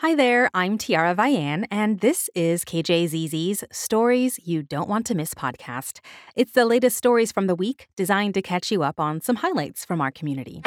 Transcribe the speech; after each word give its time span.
Hi 0.00 0.14
there, 0.14 0.48
I'm 0.54 0.78
Tiara 0.78 1.12
Vian, 1.12 1.66
and 1.72 1.98
this 1.98 2.30
is 2.32 2.64
KJZZ's 2.64 3.64
Stories 3.72 4.38
You 4.44 4.62
Don't 4.62 4.88
Want 4.88 5.04
to 5.06 5.14
Miss 5.16 5.34
podcast. 5.34 5.98
It's 6.36 6.52
the 6.52 6.64
latest 6.66 6.96
stories 6.96 7.32
from 7.32 7.48
the 7.48 7.56
week 7.56 7.88
designed 7.96 8.34
to 8.34 8.40
catch 8.40 8.70
you 8.70 8.84
up 8.84 9.00
on 9.00 9.20
some 9.20 9.34
highlights 9.34 9.84
from 9.84 10.00
our 10.00 10.12
community. 10.12 10.62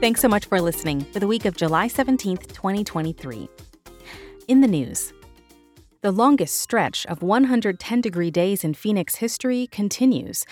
Thanks 0.00 0.22
so 0.22 0.28
much 0.28 0.46
for 0.46 0.62
listening 0.62 1.02
for 1.12 1.20
the 1.20 1.26
week 1.26 1.44
of 1.44 1.54
July 1.54 1.88
17th, 1.88 2.46
2023. 2.54 3.46
In 4.48 4.62
the 4.62 4.68
news, 4.68 5.12
the 6.00 6.12
longest 6.12 6.58
stretch 6.58 7.04
of 7.06 7.20
110 7.20 8.00
degree 8.00 8.30
days 8.30 8.64
in 8.64 8.72
Phoenix 8.72 9.16
history 9.16 9.66
continues 9.66 10.46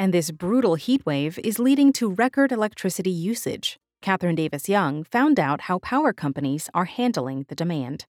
and 0.00 0.14
this 0.14 0.30
brutal 0.30 0.76
heat 0.76 1.04
wave 1.04 1.38
is 1.44 1.58
leading 1.58 1.92
to 1.92 2.14
record 2.14 2.50
electricity 2.50 3.10
usage. 3.10 3.76
Catherine 4.00 4.34
Davis 4.34 4.66
Young 4.66 5.04
found 5.04 5.38
out 5.38 5.60
how 5.68 5.78
power 5.78 6.14
companies 6.14 6.70
are 6.72 6.86
handling 6.86 7.44
the 7.48 7.54
demand. 7.54 8.06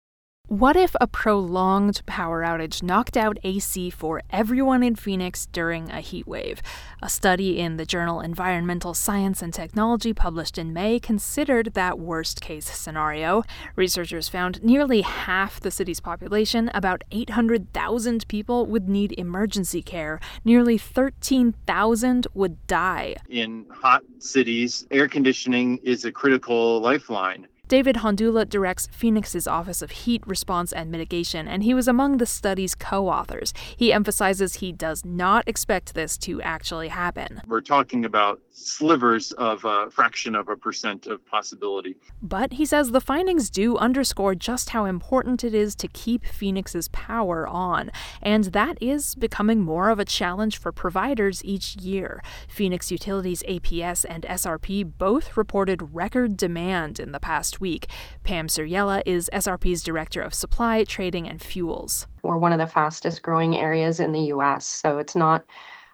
What 0.52 0.76
if 0.76 0.98
a 1.00 1.08
prolonged 1.08 2.06
power 2.06 2.42
outage 2.42 2.84
knocked 2.84 3.16
out 3.16 3.38
AC 3.42 3.90
for 3.90 4.22
everyone 4.32 4.84
in 4.84 4.98
Phoenix 4.98 5.46
during 5.46 5.90
a 5.90 6.02
heat 6.02 6.28
wave? 6.28 6.62
A 7.02 7.08
study 7.08 7.58
in 7.58 7.78
the 7.78 7.86
journal 7.86 8.20
Environmental 8.20 8.94
Science 8.94 9.42
and 9.42 9.54
Technology 9.54 10.14
published 10.14 10.58
in 10.58 10.74
May 10.74 11.00
considered 11.00 11.72
that 11.76 12.00
worst 12.00 12.42
case 12.42 12.66
scenario. 12.66 13.44
Researchers 13.78 14.28
found 14.28 14.62
nearly 14.62 15.04
half 15.04 15.62
the 15.62 15.72
city's 15.72 16.02
population, 16.02 16.70
about 16.74 17.06
800,000 17.14 18.28
people, 18.28 18.66
would 18.66 18.90
need 18.90 19.14
emergency 19.14 19.82
care. 19.82 20.20
Nearly 20.44 20.78
13,000 20.78 22.28
would 22.34 22.68
die. 22.68 23.16
In 23.30 23.68
hot 23.72 24.04
cities, 24.20 24.86
air 24.92 25.08
conditioning 25.08 25.78
is 25.78 26.04
a 26.04 26.12
critical 26.12 26.82
lifeline. 26.82 27.48
David 27.72 27.96
Hondula 27.96 28.50
directs 28.50 28.90
Phoenix's 28.92 29.48
Office 29.48 29.82
of 29.82 29.92
Heat 29.92 30.28
Response 30.28 30.74
and 30.74 30.92
Mitigation, 30.92 31.48
and 31.48 31.64
he 31.64 31.74
was 31.74 31.88
among 31.88 32.18
the 32.18 32.26
study's 32.26 32.76
co 32.76 33.08
authors. 33.08 33.54
He 33.78 33.94
emphasizes 33.94 34.56
he 34.56 34.74
does 34.74 35.06
not 35.06 35.48
expect 35.48 35.94
this 35.94 36.18
to 36.18 36.42
actually 36.42 36.90
happen. 36.90 37.40
We're 37.48 37.62
talking 37.62 38.04
about 38.04 38.42
slivers 38.52 39.32
of 39.32 39.64
a 39.64 39.90
fraction 39.90 40.36
of 40.36 40.50
a 40.50 40.58
percent 40.58 41.08
of 41.08 41.26
possibility. 41.26 41.96
But 42.22 42.52
he 42.52 42.66
says 42.66 42.92
the 42.92 43.00
findings 43.00 43.50
do 43.50 43.78
underscore 43.78 44.36
just 44.36 44.72
how 44.72 44.84
important 44.84 45.46
it 45.46 45.54
is 45.54 45.74
to 45.76 45.88
keep 45.88 46.26
Phoenix's 46.26 46.90
power 46.90 47.48
on, 47.48 47.90
and 48.22 48.44
that 48.46 48.78
is 48.82 49.16
becoming 49.16 49.62
more 49.62 49.90
of 49.90 49.98
a 49.98 50.04
challenge 50.04 50.58
for 50.58 50.74
providers 50.74 51.42
each 51.46 51.78
year. 51.78 52.22
Phoenix 52.50 52.92
Utilities 52.92 53.44
APS 53.44 54.06
and 54.10 54.24
SRP 54.24 54.92
both 54.98 55.38
reported 55.38 55.96
record 55.96 56.36
demand 56.36 57.00
in 57.00 57.14
the 57.14 57.20
past 57.22 57.61
week. 57.62 57.88
Pam 58.24 58.48
Syrjala 58.48 59.02
is 59.06 59.30
SRP's 59.32 59.84
Director 59.84 60.22
of 60.22 60.34
Supply, 60.34 60.84
Trading, 60.84 61.30
and 61.30 61.42
Fuels. 61.42 62.08
We're 62.24 62.38
one 62.38 62.52
of 62.52 62.60
the 62.60 62.68
fastest 62.68 63.22
growing 63.22 63.56
areas 63.56 64.00
in 64.00 64.12
the 64.12 64.20
U.S., 64.20 64.66
so 64.66 64.98
it's 64.98 65.16
not 65.16 65.46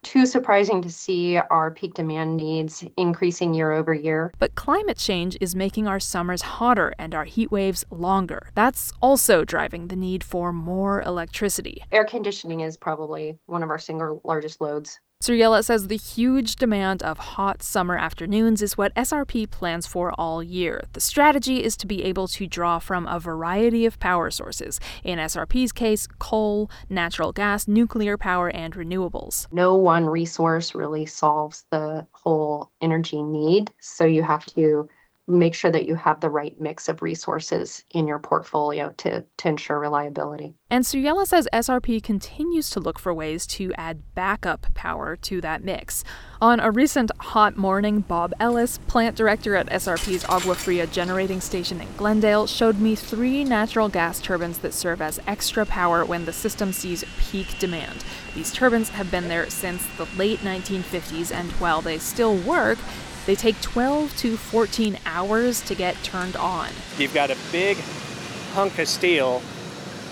too 0.03 0.25
surprising 0.25 0.81
to 0.81 0.89
see 0.89 1.37
our 1.37 1.71
peak 1.71 1.93
demand 1.93 2.37
needs 2.37 2.83
increasing 2.95 3.53
year 3.53 3.73
over 3.73 3.93
year. 3.93 4.31
But 4.39 4.55
climate 4.55 4.97
change 4.97 5.37
is 5.41 5.55
making 5.55 5.87
our 5.87 5.99
summers 5.99 6.41
hotter 6.41 6.93
and 6.97 7.13
our 7.13 7.25
heat 7.25 7.51
waves 7.51 7.83
longer. 7.91 8.49
That's 8.55 8.93
also 9.01 9.43
driving 9.43 9.87
the 9.87 9.95
need 9.95 10.23
for 10.23 10.53
more 10.53 11.01
electricity. 11.01 11.83
Air 11.91 12.05
conditioning 12.05 12.61
is 12.61 12.77
probably 12.77 13.37
one 13.47 13.63
of 13.63 13.69
our 13.69 13.79
single 13.79 14.21
largest 14.23 14.61
loads 14.61 14.99
Syrjala 15.27 15.63
says 15.63 15.87
the 15.87 15.97
huge 15.97 16.57
demand 16.57 17.01
of 17.01 17.17
hot 17.17 17.63
summer 17.63 17.97
afternoons 17.97 18.61
is 18.61 18.77
what 18.77 18.93
SRP 18.93 19.49
plans 19.49 19.87
for 19.87 20.13
all 20.15 20.43
year. 20.43 20.83
The 20.93 21.01
strategy 21.01 21.63
is 21.63 21.75
to 21.77 21.87
be 21.87 22.03
able 22.03 22.27
to 22.29 22.45
draw 22.45 22.77
from 22.77 23.07
a 23.07 23.19
variety 23.19 23.87
of 23.87 23.99
power 23.99 24.29
sources. 24.29 24.79
In 25.03 25.17
SRP's 25.17 25.71
case, 25.71 26.07
coal, 26.19 26.69
natural 26.87 27.31
gas, 27.31 27.67
nuclear 27.67 28.15
power, 28.15 28.49
and 28.49 28.75
renewables. 28.75 29.51
No 29.51 29.75
one 29.75 30.05
resource 30.05 30.75
really 30.75 31.07
solves 31.07 31.65
the 31.71 32.05
whole 32.11 32.71
energy 32.79 33.23
need, 33.23 33.71
so 33.81 34.05
you 34.05 34.21
have 34.21 34.45
to 34.53 34.87
make 35.27 35.53
sure 35.53 35.71
that 35.71 35.85
you 35.85 35.95
have 35.95 36.21
the 36.21 36.29
right 36.29 36.59
mix 36.59 36.87
of 36.87 37.01
resources 37.01 37.83
in 37.91 38.07
your 38.07 38.19
portfolio 38.19 38.93
to, 38.97 39.23
to 39.35 39.47
ensure 39.47 39.77
reliability. 39.77 40.53
And 40.69 40.85
Syrjala 40.85 41.27
says 41.27 41.47
SRP 41.51 42.01
continues 42.01 42.69
to 42.69 42.79
look 42.79 42.97
for 42.97 43.13
ways 43.13 43.45
to 43.47 43.73
add 43.73 44.03
backup 44.15 44.73
power 44.73 45.15
to 45.17 45.41
that 45.41 45.63
mix. 45.63 46.03
On 46.39 46.59
a 46.59 46.71
recent 46.71 47.11
hot 47.19 47.57
morning, 47.57 48.01
Bob 48.01 48.33
Ellis, 48.39 48.77
plant 48.87 49.15
director 49.15 49.55
at 49.55 49.67
SRP's 49.67 50.23
Agua 50.25 50.55
Fria 50.55 50.87
generating 50.87 51.41
station 51.41 51.81
in 51.81 51.87
Glendale, 51.97 52.47
showed 52.47 52.79
me 52.79 52.95
three 52.95 53.43
natural 53.43 53.89
gas 53.89 54.21
turbines 54.21 54.59
that 54.59 54.73
serve 54.73 55.01
as 55.01 55.19
extra 55.27 55.65
power 55.65 56.05
when 56.05 56.25
the 56.25 56.33
system 56.33 56.71
sees 56.71 57.03
peak 57.19 57.59
demand. 57.59 58.05
These 58.33 58.53
turbines 58.53 58.89
have 58.89 59.11
been 59.11 59.27
there 59.27 59.49
since 59.49 59.85
the 59.97 60.07
late 60.17 60.39
1950s, 60.39 61.33
and 61.33 61.51
while 61.53 61.81
they 61.81 61.97
still 61.97 62.37
work, 62.37 62.77
they 63.27 63.35
take 63.35 63.59
12 63.61 64.15
to 64.17 64.37
14 64.37 64.97
hours 65.05 65.61
to 65.61 65.75
get 65.75 66.01
turned 66.01 66.37
on. 66.37 66.69
You've 66.97 67.13
got 67.13 67.29
a 67.29 67.37
big 67.51 67.77
hunk 68.53 68.79
of 68.79 68.87
steel, 68.87 69.43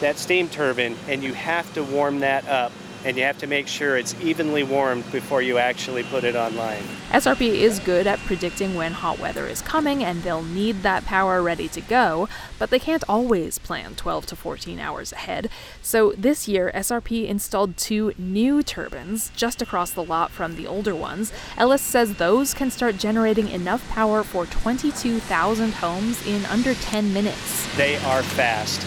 that 0.02 0.18
steam 0.18 0.50
turbine, 0.50 0.98
and 1.08 1.24
you 1.24 1.34
have 1.34 1.74
to 1.74 1.84
warm 1.84 2.20
that 2.20 2.46
up 2.48 2.74
and 3.06 3.16
you 3.18 3.24
have 3.24 3.38
to 3.38 3.48
make 3.48 3.68
sure 3.68 3.96
it's 3.96 4.16
evenly 4.20 4.64
warmed 4.64 5.10
before 5.12 5.40
you 5.40 5.60
actually 5.60 6.02
put 6.04 6.24
it 6.24 6.36
online. 6.36 6.82
SRP 7.12 7.54
is 7.54 7.80
good 7.80 8.08
at 8.08 8.18
predicting 8.20 8.74
when 8.74 8.94
hot 8.94 9.20
weather 9.20 9.46
is 9.46 9.62
coming 9.62 10.04
and 10.04 10.24
they'll 10.24 10.42
need 10.42 10.82
that 10.82 11.06
power 11.06 11.44
ready 11.44 11.68
to 11.68 11.82
go, 11.82 12.28
but 12.58 12.72
they 12.72 12.80
can't 12.80 13.04
always 13.08 13.60
plan 13.60 13.94
12 13.94 14.26
to 14.26 14.36
14 14.36 14.80
hours 14.80 15.14
ahead. 15.14 15.50
So 15.84 16.14
this 16.18 16.48
year, 16.48 16.72
SRP 16.74 17.28
installed 17.28 17.78
two 17.78 18.14
new 18.18 18.64
turbines 18.64 19.32
just 19.36 19.62
across 19.62 19.92
the 19.92 20.04
lot 20.04 20.32
from 20.32 20.56
the 20.56 20.66
older 20.66 20.96
ones. 20.96 21.32
Ellis 21.58 21.84
says 21.84 22.16
those 22.16 22.56
can 22.56 22.72
start 22.72 22.98
generating 22.98 23.50
enough 23.50 23.88
power 23.90 24.24
for 24.24 24.48
22,000 24.48 25.74
homes 25.74 26.26
in 26.26 26.44
under 26.46 26.74
10 26.74 27.14
minutes. 27.14 27.78
They 27.78 27.98
are 27.98 28.24
fast, 28.24 28.82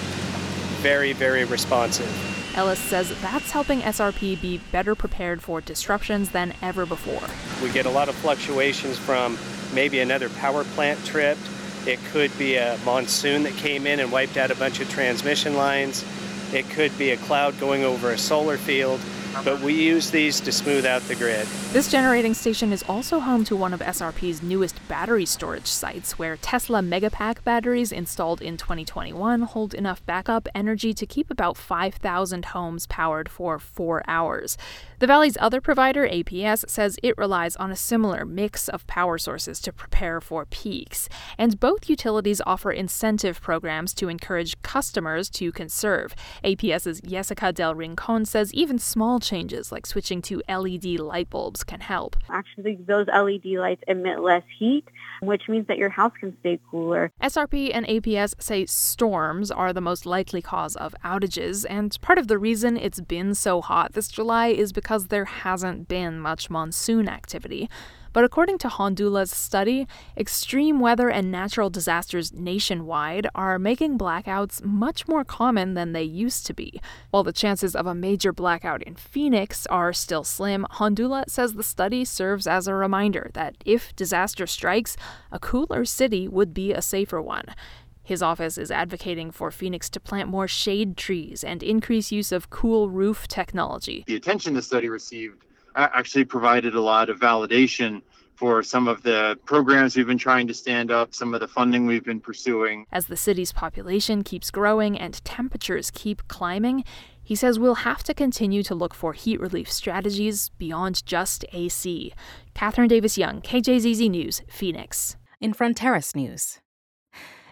very, 0.83 1.13
very 1.13 1.45
responsive. 1.45 2.38
Ellis 2.59 2.81
says 2.81 3.09
that's 3.21 3.53
helping 3.53 3.83
SRP 3.83 4.41
be 4.41 4.59
better 4.73 4.97
prepared 4.97 5.41
for 5.41 5.61
disruptions 5.61 6.31
than 6.31 6.53
ever 6.61 6.85
before. 6.85 7.23
We 7.63 7.73
get 7.73 7.87
a 7.87 7.91
lot 7.91 8.09
of 8.09 8.17
fluctuations 8.17 8.99
from 8.99 9.39
maybe 9.73 10.01
another 10.01 10.29
power 10.29 10.65
plant 10.65 10.99
tripped. 11.05 11.41
It 11.87 12.01
could 12.11 12.37
be 12.37 12.57
a 12.57 12.77
monsoon 12.85 13.45
that 13.45 13.53
came 13.53 13.87
in 13.87 14.01
and 14.01 14.11
wiped 14.11 14.37
out 14.37 14.51
a 14.51 14.57
bunch 14.57 14.81
of 14.81 14.91
transmission 14.91 15.55
lines. 15.55 16.05
It 16.53 16.69
could 16.71 16.99
be 16.99 17.11
a 17.11 17.17
cloud 17.19 17.61
going 17.61 17.85
over 17.85 18.11
a 18.11 18.19
solar 18.19 18.57
field 18.57 19.01
but 19.45 19.61
we 19.61 19.75
use 19.75 20.11
these 20.11 20.41
to 20.41 20.53
smooth 20.53 20.87
out 20.87 21.03
the 21.03 21.15
grid. 21.15 21.47
This 21.73 21.91
generating 21.91 22.35
station 22.35 22.73
is 22.73 22.83
also 22.85 23.21
home 23.21 23.45
to 23.45 23.57
one 23.57 23.75
of 23.75 23.81
SRP's 23.81 24.43
newest 24.43 24.87
battery 24.89 25.27
storage 25.27 25.67
sites, 25.67 26.19
where 26.19 26.37
Tesla 26.37 26.81
Megapack 26.81 27.45
batteries 27.45 27.93
installed 27.93 28.41
in 28.41 28.57
2021 28.57 29.43
hold 29.43 29.75
enough 29.75 30.05
backup 30.07 30.49
energy 30.55 30.93
to 30.95 31.07
keep 31.07 31.31
about 31.31 31.57
5,000 31.57 32.45
homes 32.47 32.87
powered 32.87 33.29
for 33.29 33.59
four 33.59 34.03
hours. 34.09 34.57
The 34.99 35.07
Valley's 35.07 35.37
other 35.41 35.61
provider, 35.61 36.09
APS, 36.09 36.69
says 36.69 36.99
it 37.03 37.17
relies 37.17 37.55
on 37.57 37.71
a 37.71 37.77
similar 37.77 38.25
mix 38.25 38.69
of 38.69 38.87
power 38.87 39.17
sources 39.17 39.61
to 39.61 39.73
prepare 39.73 40.21
for 40.21 40.45
peaks, 40.47 41.09
and 41.37 41.61
both 41.61 41.89
utilities 41.89 42.41
offer 42.45 42.73
incentive 42.73 43.41
programs 43.41 43.95
to 43.95 44.09
encourage 44.09 44.61
customers 44.63 45.31
to 45.31 45.53
conserve. 45.53 46.15
APS's 46.43 47.01
Jessica 47.01 47.53
Del 47.53 47.75
Rincon 47.75 48.25
says 48.25 48.53
even 48.53 48.79
small 48.79 49.21
changes 49.29 49.71
like 49.71 49.87
switching 49.87 50.23
to 50.23 50.43
LED 50.49 50.99
light 50.99 51.29
bulbs 51.31 51.63
can 51.65 51.81
help. 51.81 52.17
Actually, 52.31 52.79
those 52.87 53.07
LED 53.09 53.45
lights 53.59 53.83
emit 53.87 54.21
less 54.21 54.43
heat, 54.59 54.85
which 55.21 55.43
means 55.49 55.67
that 55.67 55.79
your 55.79 55.91
house 55.91 56.13
can 56.19 56.37
stay 56.41 56.59
cooler. 56.71 57.13
SRP 57.23 57.71
and 57.75 57.87
APS 57.87 58.35
say 58.41 58.65
storms 58.67 59.51
are 59.51 59.73
the 59.73 59.81
most 59.81 60.07
likely 60.07 60.41
cause 60.41 60.77
of 60.77 60.95
outages, 61.05 61.67
and 61.69 61.97
part 62.01 62.19
of 62.19 62.29
the 62.29 62.39
reason 62.39 62.77
it's 62.77 63.01
been 63.01 63.35
so 63.35 63.61
hot 63.61 63.93
this 63.93 64.09
July 64.09 64.49
is 64.49 64.73
because 64.73 65.09
there 65.09 65.27
hasn't 65.27 65.89
been 65.89 66.19
much 66.21 66.49
monsoon 66.49 67.09
activity. 67.09 67.69
But 68.13 68.25
according 68.25 68.59
to 68.59 68.69
Hondula's 68.69 69.31
study, 69.31 69.87
extreme 70.17 70.81
weather 70.81 71.09
and 71.09 71.31
natural 71.31 71.71
disasters 71.71 72.33
nationwide 72.33 73.29
are 73.35 73.59
making 73.59 73.99
blackouts 73.99 74.65
much 74.65 75.07
more 75.07 75.25
common 75.25 75.75
than 75.75 75.93
they 75.93 76.03
used 76.03 76.47
to 76.47 76.55
be. 76.55 76.81
While 77.11 77.25
the 77.25 77.33
chances 77.33 77.77
of 77.77 77.87
a 77.87 77.95
major 77.95 78.33
blackout 78.33 78.83
in 78.83 78.97
Phoenix 78.97 79.67
are 79.67 79.93
still 79.93 80.25
slim, 80.25 80.67
Hondula 80.73 81.25
says 81.29 81.55
the 81.55 81.63
study 81.63 82.05
serves 82.05 82.47
as 82.47 82.67
a 82.67 82.75
reminder 82.75 83.31
that 83.35 83.57
if 83.65 83.95
disaster 83.95 84.47
strikes, 84.47 84.97
a 85.31 85.39
cooler 85.39 85.85
city 85.85 86.29
would 86.29 86.55
be 86.55 86.73
a 86.73 86.83
safer 86.83 87.21
one. 87.21 87.55
His 88.03 88.23
office 88.23 88.57
is 88.57 88.71
advocating 88.71 89.31
for 89.31 89.51
Phoenix 89.51 89.91
to 89.91 90.01
plant 90.01 90.31
more 90.31 90.49
shade 90.49 90.97
trees 90.97 91.45
and 91.45 91.63
increase 91.63 92.11
use 92.11 92.33
of 92.33 92.49
cool 92.49 92.89
roof 92.89 93.29
technology. 93.29 94.03
The 94.07 94.17
attention 94.17 94.55
the 94.55 94.63
study 94.63 94.89
received 94.89 95.45
actually 95.85 96.25
provided 96.25 96.75
a 96.75 96.81
lot 96.81 97.09
of 97.09 97.19
validation 97.19 98.03
for 98.35 98.63
some 98.63 98.87
of 98.87 99.03
the 99.03 99.37
programs 99.47 99.97
we've 99.97 100.07
been 100.07 100.17
trying 100.17 100.47
to 100.47 100.55
stand 100.55 100.93
up, 100.93 101.13
some 101.13 101.35
of 101.35 101.41
the 101.41 101.49
funding 101.49 101.87
we've 101.87 102.05
been 102.05 102.21
pursuing. 102.21 102.87
As 102.93 103.07
the 103.07 103.17
city's 103.17 103.53
population 103.53 104.23
keeps 104.23 104.53
growing 104.53 104.97
and 104.97 105.25
temperatures 105.25 105.91
keep 105.91 106.27
climbing, 106.29 106.85
he 107.21 107.35
says 107.35 107.59
we'll 107.59 107.75
have 107.75 108.05
to 108.05 108.15
continue 108.15 108.63
to 108.63 108.77
look 108.77 108.95
for 108.95 109.13
heat 109.13 109.41
relief 109.41 109.71
strategies 109.71 110.51
beyond 110.51 111.05
just 111.05 111.45
AC. 111.53 112.13
Catherine 112.55 112.89
Davis 112.89 113.19
Young, 113.19 113.41
KJZZ 113.41 114.09
News, 114.09 114.43
Phoenix. 114.49 115.17
In 115.41 115.53
Fronteras 115.53 116.15
News. 116.15 116.61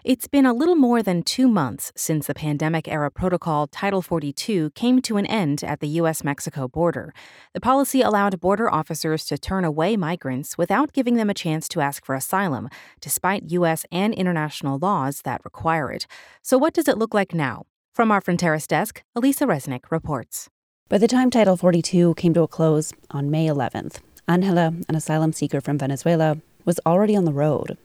It's 0.07 0.29
been 0.29 0.45
a 0.45 0.53
little 0.53 0.77
more 0.77 1.03
than 1.03 1.21
two 1.21 1.49
months 1.49 1.91
since 1.97 2.27
the 2.27 2.33
pandemic 2.33 2.87
era 2.87 3.11
protocol 3.11 3.67
Title 3.67 4.01
42 4.01 4.69
came 4.69 5.01
to 5.01 5.17
an 5.17 5.25
end 5.25 5.65
at 5.65 5.81
the 5.81 5.87
U.S. 5.99 6.23
Mexico 6.23 6.69
border. 6.69 7.13
The 7.53 7.59
policy 7.59 7.99
allowed 7.99 8.39
border 8.39 8.71
officers 8.71 9.25
to 9.25 9.37
turn 9.37 9.65
away 9.65 9.97
migrants 9.97 10.57
without 10.57 10.93
giving 10.93 11.15
them 11.15 11.29
a 11.29 11.33
chance 11.33 11.67
to 11.67 11.81
ask 11.81 12.05
for 12.05 12.15
asylum, 12.15 12.69
despite 13.01 13.51
U.S. 13.51 13.85
and 13.91 14.13
international 14.13 14.79
laws 14.79 15.23
that 15.23 15.41
require 15.43 15.91
it. 15.91 16.07
So, 16.41 16.57
what 16.57 16.73
does 16.73 16.87
it 16.87 16.97
look 16.97 17.13
like 17.13 17.33
now? 17.33 17.65
From 17.93 18.09
our 18.09 18.21
Fronteras 18.21 18.65
desk, 18.65 19.03
Alisa 19.13 19.45
Reznick 19.45 19.91
reports. 19.91 20.47
By 20.87 20.99
the 20.99 21.09
time 21.09 21.29
Title 21.29 21.57
42 21.57 22.13
came 22.13 22.33
to 22.33 22.43
a 22.43 22.47
close 22.47 22.93
on 23.11 23.29
May 23.29 23.47
11th, 23.47 23.97
Angela, 24.25 24.67
an 24.87 24.95
asylum 24.95 25.33
seeker 25.33 25.59
from 25.59 25.77
Venezuela, 25.77 26.37
was 26.63 26.79
already 26.85 27.17
on 27.17 27.25
the 27.25 27.33
road. 27.33 27.77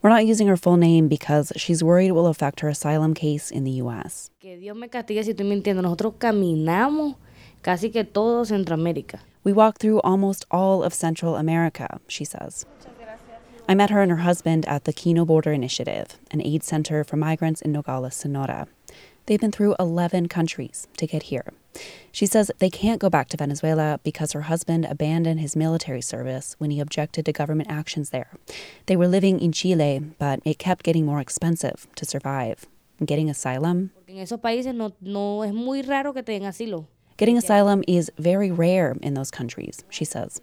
We're 0.00 0.10
not 0.10 0.26
using 0.26 0.48
her 0.48 0.56
full 0.56 0.76
name 0.76 1.08
because 1.08 1.52
she's 1.56 1.82
worried 1.82 2.08
it 2.08 2.12
will 2.12 2.26
affect 2.26 2.60
her 2.60 2.68
asylum 2.68 3.14
case 3.14 3.50
in 3.50 3.64
the 3.64 3.72
U.S. 3.82 4.30
Que 4.40 4.56
Dios 4.56 4.76
me 4.76 4.88
castigue 4.88 5.24
si 5.24 5.32
estoy 5.32 5.46
mintiendo. 5.46 5.82
Nosotros 5.82 6.14
caminamos 6.18 7.16
casi 7.62 7.90
que 7.90 8.04
todo 8.04 8.44
Centroamérica. 8.44 9.20
We 9.44 9.52
walked 9.52 9.80
through 9.80 10.00
almost 10.00 10.46
all 10.50 10.82
of 10.82 10.94
Central 10.94 11.36
America, 11.36 12.00
she 12.06 12.24
says. 12.24 12.64
I 13.68 13.74
met 13.74 13.90
her 13.90 14.02
and 14.02 14.10
her 14.10 14.18
husband 14.18 14.66
at 14.66 14.84
the 14.84 14.92
Kino 14.92 15.24
Border 15.24 15.52
Initiative, 15.52 16.18
an 16.30 16.42
aid 16.44 16.62
center 16.64 17.04
for 17.04 17.16
migrants 17.16 17.62
in 17.62 17.72
Nogales, 17.72 18.14
Sonora. 18.14 18.66
They've 19.26 19.40
been 19.40 19.52
through 19.52 19.76
11 19.78 20.28
countries 20.28 20.88
to 20.96 21.06
get 21.06 21.24
here. 21.24 21.52
She 22.10 22.26
says 22.26 22.50
they 22.58 22.68
can't 22.68 23.00
go 23.00 23.08
back 23.08 23.28
to 23.28 23.36
Venezuela 23.36 24.00
because 24.02 24.32
her 24.32 24.42
husband 24.42 24.84
abandoned 24.84 25.40
his 25.40 25.56
military 25.56 26.02
service 26.02 26.54
when 26.58 26.70
he 26.70 26.80
objected 26.80 27.24
to 27.26 27.32
government 27.32 27.70
actions 27.70 28.10
there. 28.10 28.30
They 28.86 28.96
were 28.96 29.08
living 29.08 29.40
in 29.40 29.52
Chile, 29.52 30.00
but 30.18 30.40
it 30.44 30.58
kept 30.58 30.84
getting 30.84 31.06
more 31.06 31.20
expensive 31.20 31.86
to 31.94 32.04
survive. 32.04 32.66
Getting 33.04 33.30
asylum? 33.30 33.90
Getting 37.16 37.38
asylum 37.38 37.84
is 37.88 38.10
very 38.18 38.50
rare 38.50 38.96
in 39.00 39.14
those 39.14 39.30
countries, 39.30 39.84
she 39.88 40.04
says. 40.04 40.40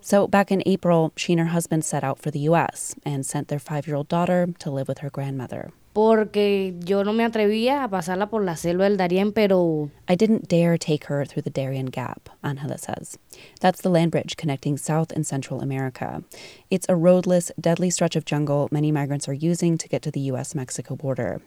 So, 0.00 0.26
back 0.26 0.50
in 0.50 0.62
April, 0.66 1.12
she 1.16 1.32
and 1.32 1.40
her 1.40 1.46
husband 1.46 1.84
set 1.84 2.02
out 2.02 2.18
for 2.18 2.30
the 2.32 2.40
US 2.40 2.96
and 3.04 3.24
sent 3.24 3.48
their 3.48 3.60
five 3.60 3.86
year 3.86 3.94
old 3.94 4.08
daughter 4.08 4.48
to 4.58 4.70
live 4.70 4.88
with 4.88 4.98
her 4.98 5.10
grandmother. 5.10 5.70
Porque 5.92 6.74
yo 6.80 7.04
no 7.04 7.12
me 7.12 7.22
atrevía 7.22 7.84
a 7.84 7.88
pasarla 7.88 8.30
por 8.30 8.42
la 8.44 8.56
selva 8.56 8.84
del 8.84 8.96
Darién, 8.96 9.32
pero. 9.32 9.90
I 10.08 10.16
didn't 10.16 10.48
dare 10.48 10.78
take 10.78 11.04
her 11.10 11.26
through 11.26 11.42
the 11.42 11.50
Darien 11.50 11.86
Gap, 11.86 12.30
Angela 12.42 12.78
says. 12.78 13.18
That's 13.60 13.82
the 13.82 13.90
land 13.90 14.10
bridge 14.10 14.36
connecting 14.36 14.78
South 14.78 15.12
and 15.12 15.26
Central 15.26 15.60
America. 15.60 16.22
It's 16.70 16.86
a 16.88 16.96
roadless, 16.96 17.52
deadly 17.60 17.90
stretch 17.90 18.16
of 18.16 18.24
jungle 18.24 18.68
many 18.70 18.90
migrants 18.90 19.28
are 19.28 19.34
using 19.34 19.76
to 19.76 19.88
get 19.88 20.00
to 20.02 20.10
the 20.10 20.20
US 20.32 20.54
Mexico 20.54 20.96
border. 20.96 21.42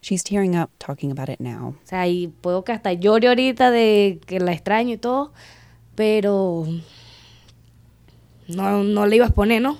She's 0.00 0.22
tearing 0.22 0.54
up 0.54 0.70
talking 0.78 1.10
about 1.10 1.28
it 1.28 1.40
now. 1.40 1.74
O 1.82 1.86
sea, 1.86 2.06
y 2.06 2.28
puedo 2.40 2.64
que 2.64 2.72
hasta 2.72 2.92
llore 2.92 3.28
ahorita 3.28 3.70
de 3.72 4.20
que 4.26 4.38
la 4.38 4.52
extraño 4.52 4.94
y 4.94 4.98
todo, 4.98 5.32
pero 5.96 6.66
no, 8.46 8.84
no 8.84 9.06
le 9.06 9.16
ibas 9.16 9.30
a 9.30 9.34
poner, 9.34 9.60
¿no? 9.60 9.78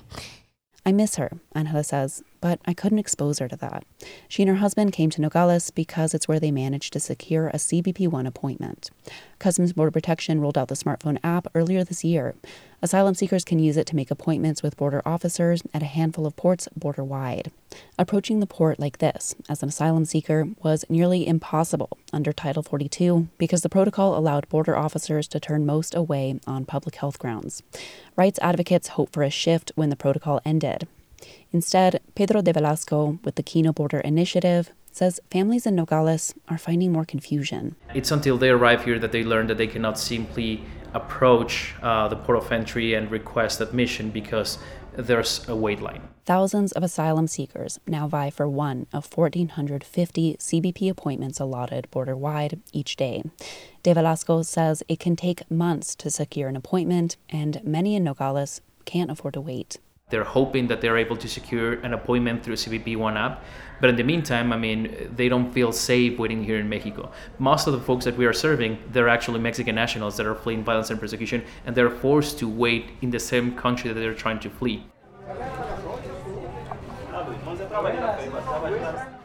I 0.89 0.93
miss 0.93 1.17
her, 1.17 1.33
Angela 1.55 1.85
says, 1.85 2.23
but 2.41 2.61
I 2.65 2.73
couldn't 2.73 2.99
expose 2.99 3.41
her 3.41 3.49
to 3.49 3.57
that. 3.57 3.85
She 4.27 4.43
and 4.43 4.49
her 4.49 4.57
husband 4.57 4.95
came 4.95 5.11
to 5.11 5.21
Nogales 5.21 5.71
because 5.71 6.15
it's 6.15 6.27
where 6.27 6.41
they 6.41 6.51
managed 6.51 6.95
to 6.95 6.99
secure 7.01 7.49
a 7.49 7.57
CBP 7.57 8.09
1 8.09 8.27
appointment. 8.27 8.91
Customs 9.39 9.75
Border 9.75 9.91
Protection 9.91 10.41
rolled 10.41 10.57
out 10.57 10.69
the 10.69 10.75
smartphone 10.75 11.19
app 11.23 11.47
earlier 11.55 11.85
this 11.85 12.05
year. 12.05 12.37
Asylum 12.81 13.15
seekers 13.15 13.45
can 13.45 13.59
use 13.59 13.77
it 13.77 13.87
to 13.89 13.97
make 13.97 14.11
appointments 14.11 14.63
with 14.63 14.79
border 14.79 15.03
officers 15.05 15.63
at 15.75 15.83
a 15.83 15.85
handful 15.85 16.25
of 16.25 16.37
ports 16.37 16.71
border 16.75 17.05
wide. 17.05 17.51
Approaching 17.99 18.41
the 18.41 18.47
port 18.47 18.79
like 18.79 18.99
this, 18.99 19.35
as 19.49 19.63
an 19.63 19.69
asylum 19.69 20.05
seeker, 20.05 20.49
was 20.63 20.85
nearly 20.89 21.27
impossible 21.27 21.99
under 22.13 22.33
Title 22.33 22.63
42 22.63 23.29
because 23.39 23.63
the 23.63 23.69
protocol 23.69 24.17
allowed 24.17 24.49
border 24.49 24.77
officers 24.77 25.29
to 25.29 25.41
turn 25.41 25.67
most 25.67 25.95
away 25.95 26.39
on 26.47 26.65
public 26.65 26.97
health 26.97 27.19
grounds. 27.19 27.63
Rights 28.17 28.39
advocates 28.41 28.89
hope 28.89 29.13
for 29.13 29.23
a 29.23 29.31
shift 29.31 29.73
when 29.75 29.91
the 29.91 29.97
protocol 29.97 30.41
ended. 30.45 30.87
Instead, 31.53 32.01
Pedro 32.15 32.43
de 32.43 32.53
Velasco 32.53 33.19
with 33.25 33.35
the 33.35 33.43
Kino 33.43 33.73
Border 33.73 34.01
Initiative 34.01 34.71
says 34.93 35.21
families 35.31 35.67
in 35.67 35.75
Nogales 35.75 36.35
are 36.49 36.59
finding 36.59 36.93
more 36.93 37.05
confusion. 37.05 37.77
It's 37.95 38.11
until 38.11 38.37
they 38.37 38.51
arrive 38.51 38.85
here 38.85 38.99
that 38.99 39.13
they 39.13 39.25
learn 39.25 39.47
that 39.47 39.59
they 39.59 39.67
cannot 39.67 39.99
simply 39.99 40.65
approach 40.95 41.75
uh, 41.83 42.09
the 42.09 42.17
port 42.17 42.39
of 42.39 42.51
entry 42.51 42.95
and 42.95 43.11
request 43.11 43.61
admission 43.61 44.11
because 44.11 44.59
there's 44.97 45.49
a 45.49 45.55
wait 45.55 45.81
line. 45.81 46.03
Thousands 46.29 46.73
of 46.73 46.83
asylum 46.83 47.27
seekers 47.27 47.81
now 47.87 48.07
vie 48.07 48.29
for 48.29 48.47
one 48.47 48.87
of 48.93 49.11
1,450 49.17 50.37
CBP 50.37 50.91
appointments 50.91 51.41
allotted 51.41 51.91
border 51.91 52.15
wide 52.15 52.61
each 52.71 52.97
day. 52.97 53.23
De 53.83 53.95
Velasco 53.95 54.43
says 54.43 54.83
it 54.89 55.01
can 55.01 55.17
take 55.17 55.51
months 55.51 55.95
to 55.95 56.11
secure 56.11 56.51
an 56.51 56.55
appointment, 56.55 57.17
and 57.31 57.65
many 57.65 57.97
in 57.97 58.05
Nogales 58.05 58.61
can't 58.85 59.11
afford 59.11 59.33
to 59.33 59.41
wait. 59.41 59.79
They're 60.11 60.23
hoping 60.23 60.67
that 60.67 60.83
they're 60.83 60.99
able 60.99 61.17
to 61.17 61.27
secure 61.27 61.81
an 61.81 61.95
appointment 61.95 62.43
through 62.43 62.57
CBP 62.57 62.99
One 62.99 63.17
app. 63.17 63.43
But 63.81 63.89
in 63.89 63.97
the 63.97 64.03
meantime, 64.03 64.53
I 64.53 64.59
mean, 64.59 65.11
they 65.17 65.31
don't 65.31 65.51
feel 65.51 65.73
safe 65.73 66.19
waiting 66.19 66.45
here 66.45 66.59
in 66.59 66.69
Mexico. 66.69 67.11
Most 67.39 67.67
of 67.67 67.73
the 67.73 67.81
folks 67.81 68.05
that 68.05 68.19
we 68.19 68.27
are 68.27 68.35
serving, 68.35 68.77
they're 68.93 69.09
actually 69.09 69.41
Mexican 69.41 69.77
nationals 69.77 70.19
that 70.19 70.27
are 70.27 70.35
fleeing 70.35 70.63
violence 70.63 70.91
and 70.91 71.01
persecution, 71.01 71.43
and 71.65 71.75
they're 71.75 71.89
forced 71.89 72.39
to 72.41 72.47
wait 72.51 72.91
in 73.01 73.13
the 73.13 73.19
same 73.19 73.57
country 73.57 73.91
that 73.91 73.99
they're 73.99 74.13
trying 74.13 74.41
to 74.41 74.51
flee. 74.51 74.85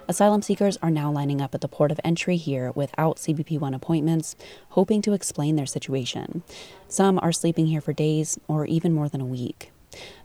Asylum 0.07 0.41
seekers 0.41 0.77
are 0.81 0.91
now 0.91 1.11
lining 1.11 1.41
up 1.41 1.55
at 1.55 1.61
the 1.61 1.67
port 1.67 1.91
of 1.91 1.99
entry 2.03 2.35
here 2.35 2.71
without 2.75 3.17
CBP 3.17 3.59
1 3.59 3.73
appointments, 3.73 4.35
hoping 4.69 5.01
to 5.01 5.13
explain 5.13 5.55
their 5.55 5.65
situation. 5.65 6.43
Some 6.87 7.19
are 7.19 7.31
sleeping 7.31 7.67
here 7.67 7.81
for 7.81 7.93
days 7.93 8.39
or 8.47 8.65
even 8.65 8.93
more 8.93 9.07
than 9.07 9.21
a 9.21 9.25
week. 9.25 9.71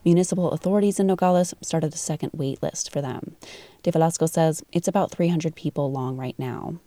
Municipal 0.05 0.51
authorities 0.51 0.99
in 0.99 1.07
Nogales 1.07 1.55
started 1.63 1.95
a 1.95 1.99
second 1.99 2.31
wait 2.35 2.63
list 2.63 2.93
for 2.93 3.01
them. 3.01 3.37
De 3.83 3.91
Velasco 3.91 4.27
says 4.27 4.65
it's 4.73 4.89
about 4.89 5.11
300 5.11 5.55
people 5.55 5.93
long 5.93 6.17
right 6.17 6.39
now. 6.39 6.81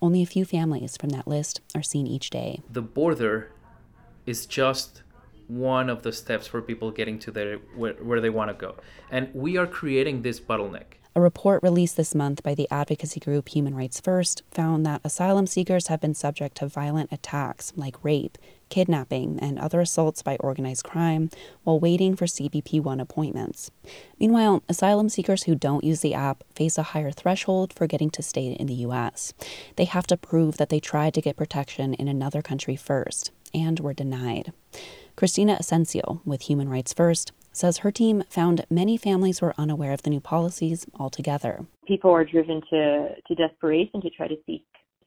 Only 0.00 0.22
a 0.22 0.26
few 0.26 0.44
families 0.44 0.96
from 0.96 1.10
that 1.10 1.26
list 1.26 1.60
are 1.74 1.82
seen 1.82 2.06
each 2.06 2.30
day. 2.30 2.60
The 2.70 2.82
border 2.82 3.50
is 4.26 4.46
just 4.46 5.02
one 5.48 5.88
of 5.88 6.02
the 6.02 6.12
steps 6.12 6.46
for 6.46 6.60
people 6.62 6.90
getting 6.90 7.18
to 7.20 7.30
their 7.30 7.56
where, 7.74 7.94
where 7.94 8.20
they 8.20 8.30
want 8.30 8.50
to 8.50 8.54
go. 8.54 8.76
And 9.10 9.28
we 9.34 9.56
are 9.56 9.66
creating 9.66 10.22
this 10.22 10.40
bottleneck. 10.40 10.96
A 11.16 11.20
report 11.20 11.62
released 11.62 11.96
this 11.96 12.14
month 12.14 12.42
by 12.42 12.54
the 12.54 12.68
advocacy 12.70 13.20
group 13.20 13.48
Human 13.48 13.74
Rights 13.74 13.98
First 14.00 14.42
found 14.50 14.84
that 14.84 15.00
asylum 15.02 15.46
seekers 15.46 15.86
have 15.86 15.98
been 15.98 16.12
subject 16.12 16.58
to 16.58 16.66
violent 16.68 17.10
attacks 17.10 17.72
like 17.74 18.04
rape, 18.04 18.36
kidnapping, 18.68 19.38
and 19.40 19.58
other 19.58 19.80
assaults 19.80 20.20
by 20.20 20.36
organized 20.40 20.84
crime 20.84 21.30
while 21.64 21.80
waiting 21.80 22.16
for 22.16 22.26
CBP 22.26 22.82
1 22.82 23.00
appointments. 23.00 23.70
Meanwhile, 24.20 24.62
asylum 24.68 25.08
seekers 25.08 25.44
who 25.44 25.54
don't 25.54 25.84
use 25.84 26.02
the 26.02 26.12
app 26.12 26.44
face 26.54 26.76
a 26.76 26.82
higher 26.82 27.10
threshold 27.10 27.72
for 27.72 27.86
getting 27.86 28.10
to 28.10 28.22
stay 28.22 28.48
in 28.48 28.66
the 28.66 28.74
U.S. 28.74 29.32
They 29.76 29.86
have 29.86 30.06
to 30.08 30.18
prove 30.18 30.58
that 30.58 30.68
they 30.68 30.80
tried 30.80 31.14
to 31.14 31.22
get 31.22 31.38
protection 31.38 31.94
in 31.94 32.08
another 32.08 32.42
country 32.42 32.76
first 32.76 33.30
and 33.54 33.80
were 33.80 33.94
denied. 33.94 34.52
Christina 35.16 35.56
Asencio 35.58 36.20
with 36.26 36.42
Human 36.42 36.68
Rights 36.68 36.92
First 36.92 37.32
says 37.50 37.78
her 37.78 37.90
team 37.90 38.22
found 38.28 38.66
many 38.68 38.98
families 38.98 39.40
were 39.40 39.54
unaware 39.56 39.92
of 39.92 40.02
the 40.02 40.10
new 40.10 40.20
policies 40.20 40.84
altogether. 41.00 41.64
People 41.88 42.10
are 42.10 42.24
driven 42.24 42.60
to, 42.68 43.14
to 43.26 43.34
desperation 43.34 44.02
to 44.02 44.10
try 44.10 44.28
to 44.28 44.36
seek 44.44 44.62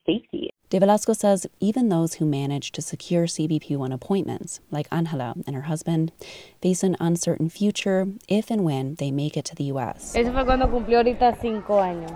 safety. 0.07 0.49
De 0.71 0.79
Velasco 0.79 1.13
says 1.13 1.45
even 1.59 1.89
those 1.89 2.15
who 2.15 2.25
manage 2.25 2.71
to 2.71 2.81
secure 2.81 3.27
CBP1 3.27 3.93
appointments, 3.93 4.61
like 4.71 4.87
Angela 4.91 5.35
and 5.45 5.55
her 5.55 5.63
husband, 5.63 6.11
face 6.59 6.81
an 6.81 6.97
uncertain 6.99 7.49
future 7.49 8.07
if 8.27 8.49
and 8.49 8.63
when 8.63 8.95
they 8.95 9.11
make 9.11 9.37
it 9.37 9.45
to 9.45 9.55
the 9.55 9.65
U.S. 9.65 10.15
Eso 10.15 10.31
fue 10.31 10.43
cuando 10.43 10.67
cumplió 10.67 10.97
ahorita 10.97 11.39
cinco 11.39 11.77
años. 11.77 12.11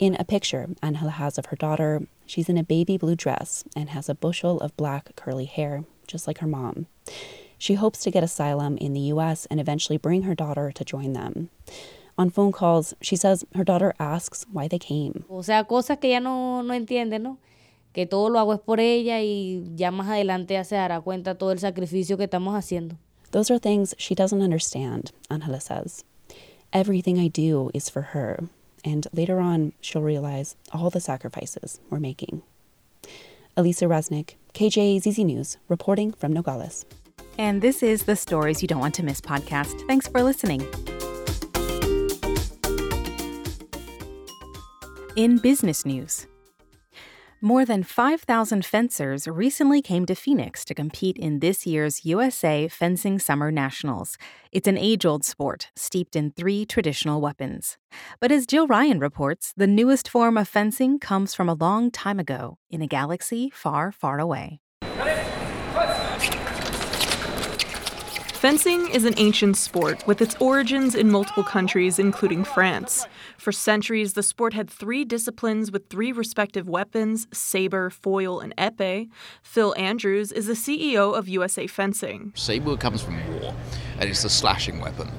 In 0.00 0.16
a 0.18 0.24
picture 0.24 0.68
Angela 0.82 1.12
has 1.12 1.38
of 1.38 1.46
her 1.46 1.56
daughter, 1.56 2.02
she's 2.26 2.48
in 2.48 2.58
a 2.58 2.64
baby 2.64 2.96
blue 2.96 3.16
dress 3.16 3.62
and 3.76 3.90
has 3.90 4.08
a 4.08 4.16
bushel 4.16 4.60
of 4.60 4.76
black 4.76 5.14
curly 5.14 5.44
hair, 5.44 5.84
just 6.08 6.26
like 6.26 6.38
her 6.38 6.48
mom. 6.48 6.86
She 7.58 7.74
hopes 7.74 8.00
to 8.00 8.10
get 8.10 8.24
asylum 8.24 8.76
in 8.78 8.92
the 8.94 9.12
U.S. 9.14 9.46
and 9.50 9.60
eventually 9.60 9.98
bring 9.98 10.22
her 10.22 10.34
daughter 10.34 10.72
to 10.72 10.84
join 10.84 11.12
them. 11.12 11.50
On 12.16 12.30
phone 12.30 12.50
calls, 12.50 12.94
she 13.00 13.14
says 13.14 13.44
her 13.54 13.64
daughter 13.64 13.94
asks 14.00 14.44
why 14.52 14.66
they 14.66 14.78
came. 14.78 15.24
O 15.28 15.42
sea, 15.42 15.64
cosas 15.64 15.98
que 16.00 16.10
ella 16.10 16.20
no, 16.20 16.62
no 16.62 16.74
entiende, 16.74 17.20
¿no? 17.20 17.38
Que 17.92 18.06
todo 18.06 18.28
lo 18.28 18.40
hago 18.40 18.54
es 18.54 18.60
por 18.60 18.80
ella 18.80 19.20
y 19.20 19.62
ya 19.76 19.90
más 19.90 20.08
adelante 20.08 20.54
ya 20.54 20.64
se 20.64 20.74
dará 20.74 21.00
cuenta 21.00 21.36
todo 21.36 21.52
el 21.52 21.58
sacrificio 21.58 22.16
que 22.16 22.24
estamos 22.24 22.54
haciendo. 22.54 22.96
Those 23.30 23.50
are 23.50 23.58
things 23.58 23.94
she 23.98 24.14
doesn't 24.14 24.42
understand, 24.42 25.12
Angela 25.30 25.60
says. 25.60 26.04
Everything 26.72 27.18
I 27.18 27.28
do 27.28 27.70
is 27.72 27.88
for 27.88 28.02
her, 28.12 28.44
and 28.84 29.06
later 29.12 29.38
on, 29.38 29.72
she'll 29.80 30.02
realize 30.02 30.56
all 30.72 30.90
the 30.90 31.00
sacrifices 31.00 31.80
we're 31.90 32.00
making. 32.00 32.42
Alisa 33.56 33.88
Reznick, 33.88 34.34
KJZZ 34.54 35.24
News, 35.24 35.56
reporting 35.68 36.12
from 36.12 36.32
Nogales. 36.32 36.84
And 37.38 37.62
this 37.62 37.82
is 37.82 38.04
the 38.04 38.16
Stories 38.16 38.62
You 38.62 38.68
Don't 38.68 38.80
Want 38.80 38.94
to 38.96 39.02
Miss 39.02 39.20
podcast. 39.20 39.86
Thanks 39.86 40.08
for 40.08 40.22
listening. 40.22 40.66
In 45.16 45.38
business 45.38 45.84
news, 45.84 46.26
more 47.40 47.64
than 47.64 47.82
5,000 47.82 48.64
fencers 48.64 49.28
recently 49.28 49.80
came 49.80 50.06
to 50.06 50.14
Phoenix 50.14 50.64
to 50.64 50.74
compete 50.74 51.16
in 51.16 51.40
this 51.40 51.66
year's 51.66 52.04
USA 52.04 52.68
Fencing 52.68 53.18
Summer 53.18 53.50
Nationals. 53.50 54.18
It's 54.52 54.68
an 54.68 54.76
age 54.78 55.06
old 55.06 55.24
sport 55.24 55.70
steeped 55.76 56.16
in 56.16 56.32
three 56.32 56.66
traditional 56.66 57.20
weapons. 57.20 57.78
But 58.20 58.32
as 58.32 58.46
Jill 58.46 58.66
Ryan 58.66 58.98
reports, 58.98 59.52
the 59.56 59.66
newest 59.66 60.08
form 60.08 60.36
of 60.36 60.48
fencing 60.48 60.98
comes 60.98 61.34
from 61.34 61.48
a 61.48 61.54
long 61.54 61.90
time 61.90 62.18
ago 62.18 62.58
in 62.70 62.82
a 62.82 62.86
galaxy 62.86 63.50
far, 63.50 63.92
far 63.92 64.18
away. 64.18 64.60
Fencing 68.38 68.86
is 68.90 69.04
an 69.04 69.14
ancient 69.16 69.56
sport 69.56 70.06
with 70.06 70.22
its 70.22 70.36
origins 70.36 70.94
in 70.94 71.10
multiple 71.10 71.42
countries, 71.42 71.98
including 71.98 72.44
France. 72.44 73.04
For 73.36 73.50
centuries, 73.50 74.12
the 74.12 74.22
sport 74.22 74.54
had 74.54 74.70
three 74.70 75.04
disciplines 75.04 75.72
with 75.72 75.88
three 75.88 76.12
respective 76.12 76.68
weapons 76.68 77.26
saber, 77.32 77.90
foil, 77.90 78.38
and 78.38 78.56
epee. 78.56 79.08
Phil 79.42 79.74
Andrews 79.76 80.30
is 80.30 80.46
the 80.46 80.52
CEO 80.52 81.18
of 81.18 81.28
USA 81.28 81.66
Fencing. 81.66 82.32
Saber 82.36 82.76
comes 82.76 83.02
from 83.02 83.16
war, 83.40 83.56
and 83.98 84.08
it's 84.08 84.22
a 84.22 84.30
slashing 84.30 84.78
weapon. 84.78 85.10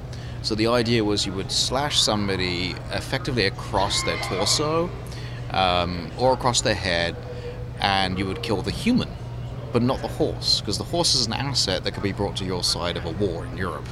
So 0.42 0.56
the 0.56 0.68
idea 0.68 1.04
was 1.04 1.26
you 1.26 1.34
would 1.34 1.52
slash 1.52 2.00
somebody 2.00 2.74
effectively 2.94 3.48
across 3.48 4.02
their 4.04 4.18
torso 4.20 4.90
um, 5.52 6.10
or 6.18 6.32
across 6.32 6.62
their 6.62 6.74
head, 6.74 7.18
and 7.82 8.18
you 8.18 8.26
would 8.28 8.42
kill 8.44 8.62
the 8.62 8.72
human 8.72 9.10
but 9.72 9.82
not 9.82 10.02
the 10.02 10.08
horse, 10.08 10.62
because 10.62 10.78
the 10.78 10.84
horse 10.84 11.16
is 11.16 11.28
an 11.28 11.34
asset 11.34 11.84
that 11.84 11.94
could 11.94 12.04
be 12.04 12.12
brought 12.12 12.36
to 12.38 12.46
your 12.46 12.64
side 12.64 12.98
of 12.98 13.06
a 13.06 13.12
war 13.12 13.46
in 13.46 13.58
Europe. 13.58 13.86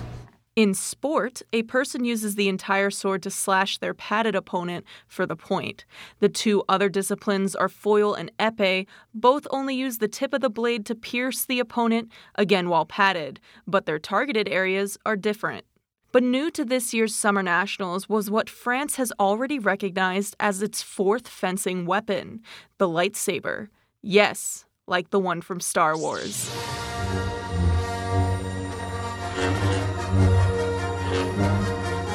In 0.56 0.74
sport, 0.74 1.44
a 1.54 1.62
person 1.64 2.04
uses 2.04 2.34
the 2.34 2.50
entire 2.50 2.90
sword 2.90 3.22
to 3.22 3.30
slash 3.30 3.78
their 3.78 3.94
padded 3.94 4.34
opponent 4.34 4.86
for 5.08 5.28
the 5.28 5.36
point. 5.36 5.86
The 6.20 6.30
two 6.30 6.64
other 6.68 6.90
disciplines 6.90 7.56
are 7.56 7.70
foil 7.70 8.16
and 8.16 8.32
epee. 8.40 8.88
Both 9.14 9.46
only 9.52 9.76
use 9.76 10.00
the 10.00 10.08
tip 10.08 10.34
of 10.34 10.42
the 10.42 10.50
blade 10.50 10.84
to 10.88 10.96
pierce 10.96 11.46
the 11.46 11.60
opponent, 11.60 12.12
again 12.34 12.70
while 12.70 12.86
padded, 12.88 13.40
but 13.68 13.86
their 13.86 14.00
targeted 14.00 14.50
areas 14.50 14.98
are 15.06 15.16
different. 15.16 15.64
But 16.12 16.24
new 16.24 16.50
to 16.50 16.66
this 16.66 16.92
year's 16.92 17.14
Summer 17.14 17.44
Nationals 17.44 18.10
was 18.10 18.32
what 18.32 18.50
France 18.50 18.96
has 18.96 19.14
already 19.20 19.60
recognized 19.60 20.36
as 20.40 20.64
its 20.64 20.82
fourth 20.82 21.28
fencing 21.28 21.86
weapon 21.86 22.42
the 22.80 22.88
lightsaber. 22.88 23.68
Yes, 24.02 24.66
like 24.88 25.10
the 25.10 25.20
one 25.20 25.42
from 25.42 25.60
Star 25.60 25.98
Wars. 25.98 26.50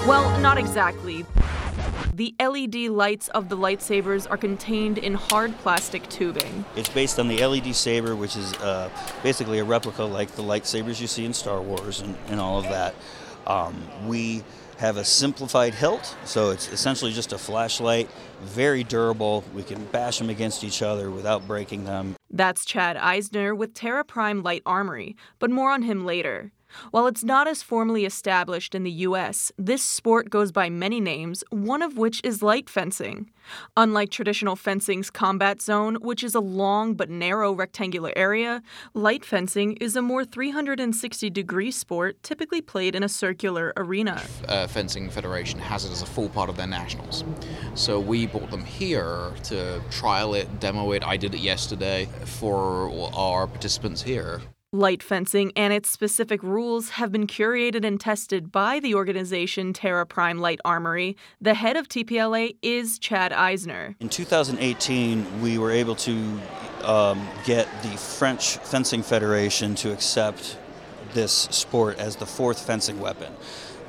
Well, 0.07 0.41
not 0.41 0.59
exactly. 0.59 1.25
The 2.15 2.35
LED 2.41 2.91
lights 2.91 3.29
of 3.29 3.49
the 3.49 3.57
lightsabers 3.57 4.31
are 4.31 4.37
contained 4.37 4.99
in 4.99 5.15
hard 5.15 5.57
plastic 5.59 6.09
tubing. 6.09 6.65
It's 6.77 6.89
based 6.89 7.19
on 7.19 7.29
the 7.29 7.47
LED 7.47 7.75
saber, 7.75 8.17
which 8.17 8.37
is 8.37 8.53
uh, 8.55 8.91
basically 9.23 9.61
a 9.61 9.65
replica 9.65 10.03
like 10.03 10.33
the 10.33 10.43
lightsabers 10.43 11.01
you 11.01 11.07
see 11.07 11.25
in 11.25 11.33
Star 11.33 11.63
Wars 11.63 12.01
and, 12.01 12.17
and 12.29 12.41
all 12.41 12.59
of 12.59 12.65
that. 12.65 12.95
Um, 13.47 13.89
we 14.07 14.43
have 14.79 14.97
a 14.97 15.05
simplified 15.05 15.75
hilt, 15.75 16.17
so 16.25 16.51
it's 16.51 16.71
essentially 16.73 17.13
just 17.13 17.33
a 17.33 17.39
flashlight, 17.39 18.11
very 18.43 18.83
durable. 18.83 19.45
We 19.55 19.63
can 19.63 19.85
bash 19.87 20.19
them 20.19 20.29
against 20.29 20.65
each 20.65 20.83
other 20.83 21.11
without 21.11 21.47
breaking 21.47 21.85
them. 21.85 22.17
That's 22.35 22.65
Chad 22.65 22.97
Eisner 22.97 23.55
with 23.55 23.75
Terra 23.75 24.05
Prime 24.05 24.43
Light 24.43 24.63
Armory, 24.65 25.17
but 25.39 25.51
more 25.51 25.71
on 25.71 25.83
him 25.83 26.07
later. 26.07 26.51
While 26.91 27.07
it's 27.07 27.25
not 27.25 27.49
as 27.49 27.63
formally 27.63 28.05
established 28.05 28.75
in 28.75 28.83
the 28.83 28.91
US, 29.09 29.53
this 29.59 29.83
sport 29.83 30.31
goes 30.31 30.53
by 30.53 30.71
many 30.71 31.01
names, 31.01 31.45
one 31.51 31.83
of 31.83 31.97
which 31.97 32.21
is 32.25 32.43
light 32.43 32.69
fencing. 32.69 33.31
Unlike 33.77 34.11
traditional 34.11 34.57
fencing's 34.57 35.11
combat 35.11 35.61
zone, 35.61 35.97
which 35.97 36.23
is 36.23 36.35
a 36.35 36.41
long 36.41 36.95
but 36.95 37.11
narrow 37.11 37.53
rectangular 37.53 38.13
area, 38.17 38.63
light 38.95 39.25
fencing 39.25 39.77
is 39.81 39.97
a 39.97 40.03
more 40.03 40.25
360 40.25 41.31
degree 41.31 41.71
sport 41.71 42.23
typically 42.23 42.61
played 42.61 42.95
in 42.95 43.03
a 43.03 43.09
circular 43.09 43.73
arena. 43.77 44.23
Uh, 44.49 44.67
fencing 44.67 45.11
Federation 45.11 45.59
has 45.59 45.85
it 45.85 45.93
as 45.93 46.03
a 46.03 46.07
full 46.07 46.29
part 46.29 46.49
of 46.49 46.57
their 46.57 46.67
nationals. 46.67 47.25
So 47.75 47.99
we 47.99 48.27
brought 48.27 48.51
them 48.51 48.65
here 48.65 49.33
to 49.45 49.81
trial 49.91 50.35
it, 50.35 50.61
demo 50.61 50.93
it. 50.93 51.03
I 51.03 51.17
did 51.17 51.35
it 51.35 51.41
yesterday 51.41 52.09
for 52.25 52.91
our 53.15 53.47
participants 53.47 54.03
here. 54.03 54.41
Light 54.75 55.03
fencing 55.03 55.53
and 55.55 55.71
its 55.71 55.91
specific 55.91 56.43
rules 56.43 56.91
have 56.91 57.13
been 57.13 57.27
curated 57.27 57.85
and 57.85 58.01
tested 58.01 58.51
by 58.51 58.81
the 58.81 58.95
organization 58.95 59.75
Terra 59.75 60.07
Prime 60.07 60.39
Light 60.39 60.61
Armory. 60.65 61.15
The 61.43 61.53
head 61.53 61.77
of 61.77 61.91
TPLA 61.91 62.57
is 62.63 62.99
Chad 62.99 63.35
Eisner. 63.35 63.95
In 64.01 64.09
2018, 64.09 65.43
we 65.43 65.59
were 65.59 65.71
able 65.71 65.95
to 65.97 66.41
um, 66.85 67.29
get 67.45 67.69
the 67.83 67.91
French 67.99 68.57
Fencing 68.57 69.03
Federation 69.03 69.75
to 69.75 69.93
accept 69.93 70.57
this 71.13 71.33
sport 71.51 71.99
as 71.99 72.17
the 72.17 72.25
fourth 72.25 72.67
fencing 72.67 72.99
weapon. 72.99 73.31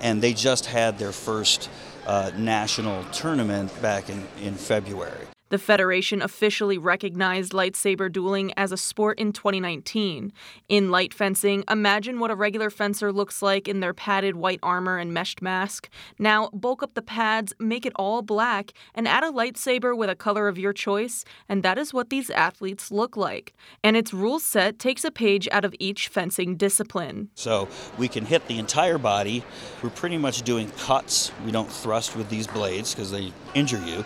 And 0.02 0.22
they 0.22 0.34
just 0.34 0.66
had 0.66 1.00
their 1.00 1.14
first 1.14 1.70
uh, 2.06 2.32
national 2.36 3.06
tournament 3.14 3.72
back 3.82 4.10
in, 4.10 4.28
in 4.42 4.56
February. 4.56 5.28
The 5.54 5.60
Federation 5.60 6.24
officially 6.24 6.80
recognized 6.80 7.52
lightsaber 7.54 8.12
dueling 8.12 8.54
as 8.58 8.72
a 8.72 8.76
sport 8.76 9.20
in 9.20 9.32
2019. 9.32 10.34
In 10.68 10.90
light 10.90 11.14
fencing, 11.14 11.64
imagine 11.70 12.20
what 12.20 12.32
a 12.32 12.36
regular 12.36 12.72
fencer 12.72 13.12
looks 13.12 13.40
like 13.44 13.68
in 13.68 13.80
their 13.80 13.94
padded 13.94 14.36
white 14.36 14.58
armor 14.64 14.98
and 14.98 15.14
meshed 15.14 15.44
mask. 15.44 15.92
Now, 16.18 16.50
bulk 16.54 16.82
up 16.82 16.96
the 16.96 17.04
pads, 17.04 17.54
make 17.60 17.86
it 17.86 17.94
all 17.98 18.24
black, 18.24 18.74
and 18.96 19.08
add 19.08 19.24
a 19.24 19.32
lightsaber 19.32 19.96
with 19.96 20.10
a 20.10 20.16
color 20.16 20.48
of 20.48 20.58
your 20.58 20.74
choice, 20.74 21.24
and 21.48 21.62
that 21.62 21.78
is 21.78 21.94
what 21.94 22.10
these 22.10 22.32
athletes 22.32 22.90
look 22.90 23.16
like. 23.16 23.54
And 23.84 23.96
its 23.96 24.12
rule 24.12 24.40
set 24.40 24.80
takes 24.80 25.04
a 25.04 25.12
page 25.12 25.48
out 25.52 25.66
of 25.66 25.76
each 25.78 26.08
fencing 26.08 26.58
discipline. 26.58 27.30
So 27.36 27.68
we 28.00 28.08
can 28.08 28.26
hit 28.26 28.48
the 28.48 28.58
entire 28.58 28.98
body. 28.98 29.44
We're 29.84 29.92
pretty 29.92 30.18
much 30.18 30.42
doing 30.42 30.72
cuts. 30.80 31.32
We 31.46 31.52
don't 31.52 31.72
thrust 31.72 32.16
with 32.16 32.28
these 32.32 32.48
blades 32.48 32.96
because 32.96 33.12
they 33.12 33.32
injure 33.54 33.84
you. 33.86 34.04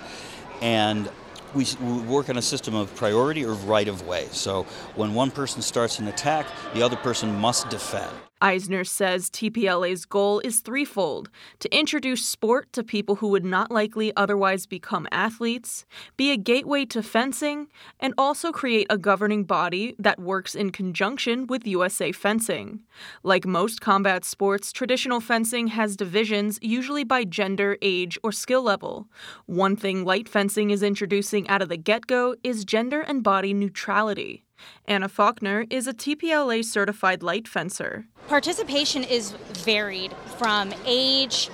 And 0.61 1.09
we, 1.57 1.65
we 1.81 1.99
work 2.03 2.29
on 2.29 2.37
a 2.37 2.41
system 2.41 2.75
of 2.75 2.93
priority 2.95 3.43
or 3.43 3.53
right 3.53 3.87
of 3.87 4.05
way. 4.07 4.27
So 4.31 4.63
when 4.95 5.13
one 5.13 5.31
person 5.31 5.61
starts 5.61 5.99
an 5.99 6.07
attack, 6.07 6.47
the 6.73 6.81
other 6.81 6.97
person 6.97 7.35
must 7.35 7.69
defend. 7.69 8.11
Eisner 8.41 8.83
says 8.83 9.29
TPLA's 9.29 10.05
goal 10.05 10.39
is 10.41 10.59
threefold 10.59 11.29
to 11.59 11.75
introduce 11.75 12.25
sport 12.25 12.71
to 12.73 12.83
people 12.83 13.15
who 13.15 13.29
would 13.29 13.45
not 13.45 13.71
likely 13.71 14.15
otherwise 14.15 14.65
become 14.65 15.07
athletes, 15.11 15.85
be 16.17 16.31
a 16.31 16.37
gateway 16.37 16.85
to 16.85 17.01
fencing, 17.01 17.67
and 17.99 18.13
also 18.17 18.51
create 18.51 18.87
a 18.89 18.97
governing 18.97 19.43
body 19.43 19.95
that 19.97 20.19
works 20.19 20.53
in 20.53 20.71
conjunction 20.71 21.47
with 21.47 21.65
USA 21.65 22.11
Fencing. 22.11 22.81
Like 23.23 23.45
most 23.45 23.81
combat 23.81 24.23
sports, 24.23 24.71
traditional 24.71 25.19
fencing 25.19 25.67
has 25.67 25.97
divisions, 25.97 26.59
usually 26.61 27.03
by 27.03 27.23
gender, 27.23 27.77
age, 27.81 28.17
or 28.23 28.31
skill 28.31 28.61
level. 28.61 29.07
One 29.45 29.75
thing 29.75 30.05
light 30.05 30.29
fencing 30.29 30.69
is 30.69 30.83
introducing 30.83 31.47
out 31.47 31.61
of 31.61 31.69
the 31.69 31.77
get 31.77 32.07
go 32.07 32.35
is 32.43 32.65
gender 32.65 33.01
and 33.01 33.23
body 33.23 33.53
neutrality. 33.53 34.46
Anna 34.87 35.09
Faulkner 35.09 35.65
is 35.69 35.87
a 35.87 35.93
TPLA 35.93 36.63
certified 36.63 37.23
light 37.23 37.47
fencer. 37.47 38.05
Participation 38.27 39.03
is 39.03 39.31
varied 39.31 40.13
from 40.37 40.73
age, 40.85 41.49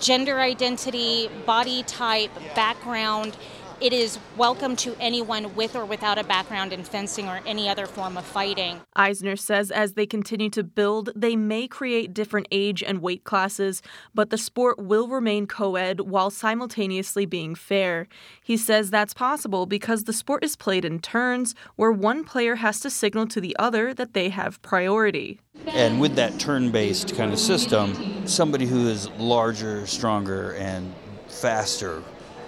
gender 0.00 0.40
identity, 0.40 1.28
body 1.46 1.82
type, 1.84 2.30
background 2.54 3.36
it 3.80 3.94
is 3.94 4.18
welcome 4.36 4.76
to 4.76 4.94
anyone 5.00 5.54
with 5.54 5.74
or 5.74 5.86
without 5.86 6.18
a 6.18 6.24
background 6.24 6.70
in 6.72 6.84
fencing 6.84 7.26
or 7.28 7.40
any 7.46 7.66
other 7.66 7.86
form 7.86 8.18
of 8.18 8.26
fighting. 8.26 8.78
Eisner 8.94 9.36
says 9.36 9.70
as 9.70 9.94
they 9.94 10.04
continue 10.04 10.50
to 10.50 10.62
build, 10.62 11.08
they 11.16 11.34
may 11.34 11.66
create 11.66 12.12
different 12.12 12.46
age 12.50 12.82
and 12.82 13.00
weight 13.00 13.24
classes, 13.24 13.80
but 14.14 14.28
the 14.28 14.36
sport 14.36 14.78
will 14.78 15.08
remain 15.08 15.46
co 15.46 15.76
ed 15.76 16.00
while 16.00 16.30
simultaneously 16.30 17.24
being 17.24 17.54
fair. 17.54 18.06
He 18.42 18.58
says 18.58 18.90
that's 18.90 19.14
possible 19.14 19.64
because 19.64 20.04
the 20.04 20.12
sport 20.12 20.44
is 20.44 20.56
played 20.56 20.84
in 20.84 21.00
turns, 21.00 21.54
where 21.76 21.92
one 21.92 22.22
player 22.24 22.56
has 22.56 22.80
to 22.80 22.90
signal 22.90 23.26
to 23.28 23.40
the 23.40 23.56
other 23.58 23.94
that 23.94 24.12
they 24.12 24.28
have 24.28 24.60
priority. 24.60 25.40
And 25.68 26.00
with 26.00 26.16
that 26.16 26.38
turn 26.38 26.70
based 26.70 27.16
kind 27.16 27.32
of 27.32 27.38
system, 27.38 28.26
somebody 28.26 28.66
who 28.66 28.88
is 28.88 29.08
larger, 29.12 29.86
stronger, 29.86 30.52
and 30.54 30.94
faster 31.28 32.02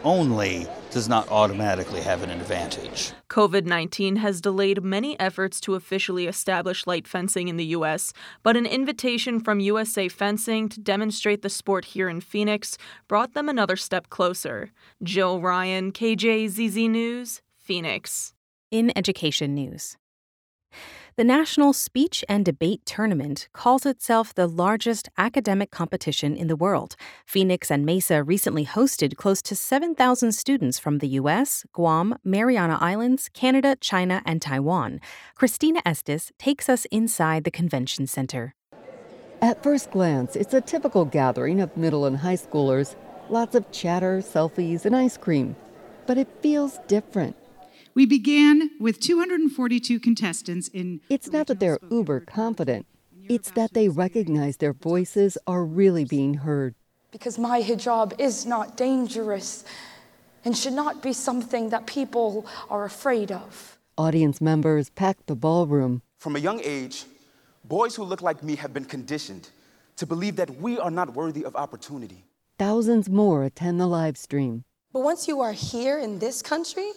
only 0.04 0.66
does 0.90 1.08
not 1.08 1.30
automatically 1.30 2.00
have 2.00 2.22
an 2.22 2.30
advantage. 2.30 3.12
COVID 3.28 3.64
19 3.64 4.16
has 4.16 4.40
delayed 4.40 4.82
many 4.82 5.18
efforts 5.18 5.60
to 5.62 5.74
officially 5.74 6.26
establish 6.26 6.86
light 6.86 7.08
fencing 7.08 7.48
in 7.48 7.56
the 7.56 7.66
U.S., 7.76 8.12
but 8.42 8.56
an 8.56 8.66
invitation 8.66 9.40
from 9.40 9.60
USA 9.60 10.08
Fencing 10.08 10.68
to 10.68 10.80
demonstrate 10.80 11.42
the 11.42 11.48
sport 11.48 11.84
here 11.86 12.08
in 12.08 12.20
Phoenix 12.20 12.76
brought 13.08 13.34
them 13.34 13.48
another 13.48 13.76
step 13.76 14.10
closer. 14.10 14.70
Jill 15.02 15.40
Ryan, 15.40 15.92
KJZZ 15.92 16.90
News, 16.90 17.40
Phoenix. 17.56 18.34
In 18.70 18.92
education 18.96 19.54
news. 19.54 19.96
The 21.16 21.24
National 21.24 21.74
Speech 21.74 22.24
and 22.26 22.42
Debate 22.42 22.86
Tournament 22.86 23.46
calls 23.52 23.84
itself 23.84 24.34
the 24.34 24.46
largest 24.46 25.10
academic 25.18 25.70
competition 25.70 26.34
in 26.34 26.46
the 26.46 26.56
world. 26.56 26.96
Phoenix 27.26 27.70
and 27.70 27.84
Mesa 27.84 28.22
recently 28.22 28.64
hosted 28.64 29.16
close 29.16 29.42
to 29.42 29.54
7,000 29.54 30.32
students 30.32 30.78
from 30.78 30.98
the 31.00 31.08
US, 31.08 31.66
Guam, 31.74 32.16
Mariana 32.24 32.78
Islands, 32.80 33.28
Canada, 33.34 33.76
China, 33.78 34.22
and 34.24 34.40
Taiwan. 34.40 35.02
Christina 35.34 35.82
Estes 35.84 36.32
takes 36.38 36.70
us 36.70 36.86
inside 36.86 37.44
the 37.44 37.50
convention 37.50 38.06
center. 38.06 38.54
At 39.42 39.62
first 39.62 39.90
glance, 39.90 40.34
it's 40.34 40.54
a 40.54 40.62
typical 40.62 41.04
gathering 41.04 41.60
of 41.60 41.76
middle 41.76 42.06
and 42.06 42.16
high 42.16 42.36
schoolers. 42.36 42.94
Lots 43.28 43.54
of 43.54 43.70
chatter, 43.70 44.22
selfies, 44.22 44.86
and 44.86 44.96
ice 44.96 45.18
cream. 45.18 45.56
But 46.06 46.16
it 46.16 46.28
feels 46.40 46.78
different. 46.88 47.36
We 47.94 48.06
began 48.06 48.70
with 48.80 49.00
242 49.00 50.00
contestants 50.00 50.68
in. 50.68 51.00
It's 51.10 51.30
not 51.30 51.46
that 51.48 51.60
they're 51.60 51.78
uber 51.90 52.20
confident, 52.20 52.86
it's 53.28 53.50
that 53.50 53.74
they 53.74 53.90
recognize 53.90 54.56
their 54.56 54.72
voices 54.72 55.36
are 55.46 55.62
really 55.62 56.06
being 56.06 56.34
heard. 56.34 56.74
Because 57.10 57.38
my 57.38 57.60
hijab 57.60 58.18
is 58.18 58.46
not 58.46 58.78
dangerous 58.78 59.64
and 60.42 60.56
should 60.56 60.72
not 60.72 61.02
be 61.02 61.12
something 61.12 61.68
that 61.68 61.86
people 61.86 62.46
are 62.70 62.86
afraid 62.86 63.30
of. 63.30 63.78
Audience 63.98 64.40
members 64.40 64.88
packed 64.88 65.26
the 65.26 65.36
ballroom. 65.36 66.00
From 66.18 66.36
a 66.36 66.38
young 66.38 66.60
age, 66.64 67.04
boys 67.64 67.94
who 67.94 68.04
look 68.04 68.22
like 68.22 68.42
me 68.42 68.56
have 68.56 68.72
been 68.72 68.86
conditioned 68.86 69.50
to 69.96 70.06
believe 70.06 70.36
that 70.36 70.50
we 70.62 70.78
are 70.78 70.90
not 70.90 71.12
worthy 71.12 71.44
of 71.44 71.54
opportunity. 71.56 72.24
Thousands 72.58 73.10
more 73.10 73.44
attend 73.44 73.78
the 73.78 73.86
live 73.86 74.16
stream. 74.16 74.64
But 74.94 75.02
once 75.02 75.28
you 75.28 75.42
are 75.42 75.52
here 75.52 75.98
in 75.98 76.18
this 76.18 76.40
country, 76.40 76.90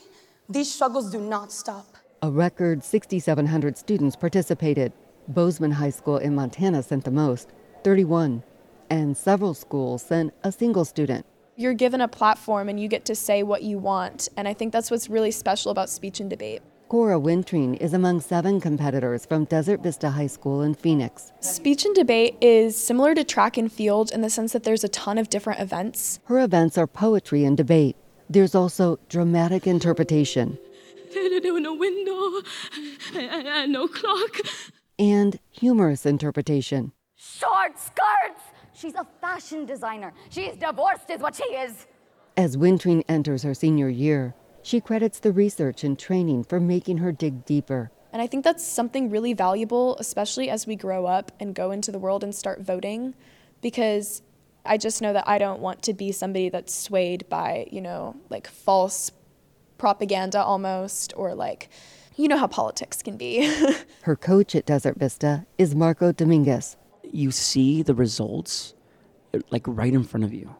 these 0.47 0.71
struggles 0.71 1.11
do 1.11 1.19
not 1.19 1.51
stop. 1.51 1.97
A 2.21 2.29
record 2.29 2.83
6,700 2.83 3.77
students 3.77 4.15
participated. 4.15 4.93
Bozeman 5.27 5.71
High 5.71 5.89
School 5.89 6.17
in 6.17 6.35
Montana 6.35 6.83
sent 6.83 7.03
the 7.03 7.11
most, 7.11 7.49
31, 7.83 8.43
and 8.89 9.17
several 9.17 9.53
schools 9.55 10.03
sent 10.03 10.33
a 10.43 10.51
single 10.51 10.85
student. 10.85 11.25
You're 11.55 11.73
given 11.73 12.01
a 12.01 12.07
platform 12.07 12.69
and 12.69 12.79
you 12.79 12.87
get 12.87 13.05
to 13.05 13.15
say 13.15 13.41
what 13.41 13.63
you 13.63 13.79
want, 13.79 14.29
and 14.37 14.47
I 14.47 14.53
think 14.53 14.71
that's 14.71 14.91
what's 14.91 15.09
really 15.09 15.31
special 15.31 15.71
about 15.71 15.89
speech 15.89 16.19
and 16.19 16.29
debate. 16.29 16.61
Cora 16.89 17.19
Wintring 17.19 17.75
is 17.81 17.93
among 17.93 18.21
seven 18.21 18.61
competitors 18.61 19.25
from 19.25 19.45
Desert 19.45 19.81
Vista 19.81 20.11
High 20.11 20.27
School 20.27 20.61
in 20.61 20.75
Phoenix. 20.75 21.31
Speech 21.39 21.85
and 21.85 21.95
debate 21.95 22.37
is 22.41 22.77
similar 22.77 23.15
to 23.15 23.23
track 23.23 23.57
and 23.57 23.71
field 23.71 24.11
in 24.11 24.21
the 24.21 24.29
sense 24.29 24.53
that 24.53 24.63
there's 24.63 24.83
a 24.83 24.89
ton 24.89 25.17
of 25.17 25.29
different 25.29 25.59
events. 25.59 26.19
Her 26.25 26.39
events 26.41 26.77
are 26.77 26.85
poetry 26.85 27.43
and 27.43 27.57
debate. 27.57 27.95
There's 28.29 28.55
also 28.55 28.99
dramatic 29.09 29.67
interpretation. 29.67 30.57
no 31.15 31.73
window, 31.73 32.41
and 33.15 33.71
no 33.71 33.87
clock. 33.87 34.39
And 34.97 35.39
humorous 35.51 36.05
interpretation. 36.05 36.91
Short 37.15 37.79
skirts! 37.79 38.41
She's 38.73 38.95
a 38.95 39.07
fashion 39.21 39.65
designer. 39.65 40.13
She's 40.29 40.55
divorced, 40.55 41.09
is 41.09 41.21
what 41.21 41.35
she 41.35 41.43
is. 41.43 41.87
As 42.37 42.57
Wintring 42.57 43.03
enters 43.07 43.43
her 43.43 43.53
senior 43.53 43.89
year, 43.89 44.35
she 44.61 44.81
credits 44.81 45.19
the 45.19 45.31
research 45.31 45.83
and 45.83 45.97
training 45.97 46.43
for 46.43 46.59
making 46.59 46.97
her 46.97 47.11
dig 47.11 47.45
deeper. 47.45 47.91
And 48.11 48.21
I 48.21 48.27
think 48.27 48.43
that's 48.43 48.65
something 48.65 49.09
really 49.09 49.33
valuable, 49.33 49.95
especially 49.97 50.49
as 50.49 50.65
we 50.65 50.75
grow 50.75 51.05
up 51.05 51.31
and 51.39 51.53
go 51.53 51.71
into 51.71 51.91
the 51.91 51.99
world 51.99 52.23
and 52.23 52.33
start 52.33 52.61
voting, 52.61 53.13
because 53.61 54.21
I 54.65 54.77
just 54.77 55.01
know 55.01 55.13
that 55.13 55.27
I 55.27 55.37
don't 55.37 55.59
want 55.59 55.81
to 55.83 55.93
be 55.93 56.11
somebody 56.11 56.49
that's 56.49 56.73
swayed 56.73 57.27
by, 57.29 57.67
you 57.71 57.81
know, 57.81 58.15
like 58.29 58.47
false 58.47 59.11
propaganda 59.77 60.41
almost, 60.41 61.13
or 61.15 61.35
like, 61.35 61.69
you 62.15 62.27
know 62.27 62.37
how 62.37 62.47
politics 62.47 63.01
can 63.01 63.17
be. 63.17 63.51
Her 64.03 64.15
coach 64.15 64.55
at 64.55 64.65
Desert 64.65 64.97
Vista 64.97 65.45
is 65.57 65.75
Marco 65.75 66.11
Dominguez. 66.11 66.77
You 67.03 67.31
see 67.31 67.83
the 67.83 67.93
results 67.93 68.73
like 69.49 69.63
right 69.67 69.93
in 69.93 70.03
front 70.03 70.23
of 70.23 70.33
you, 70.33 70.55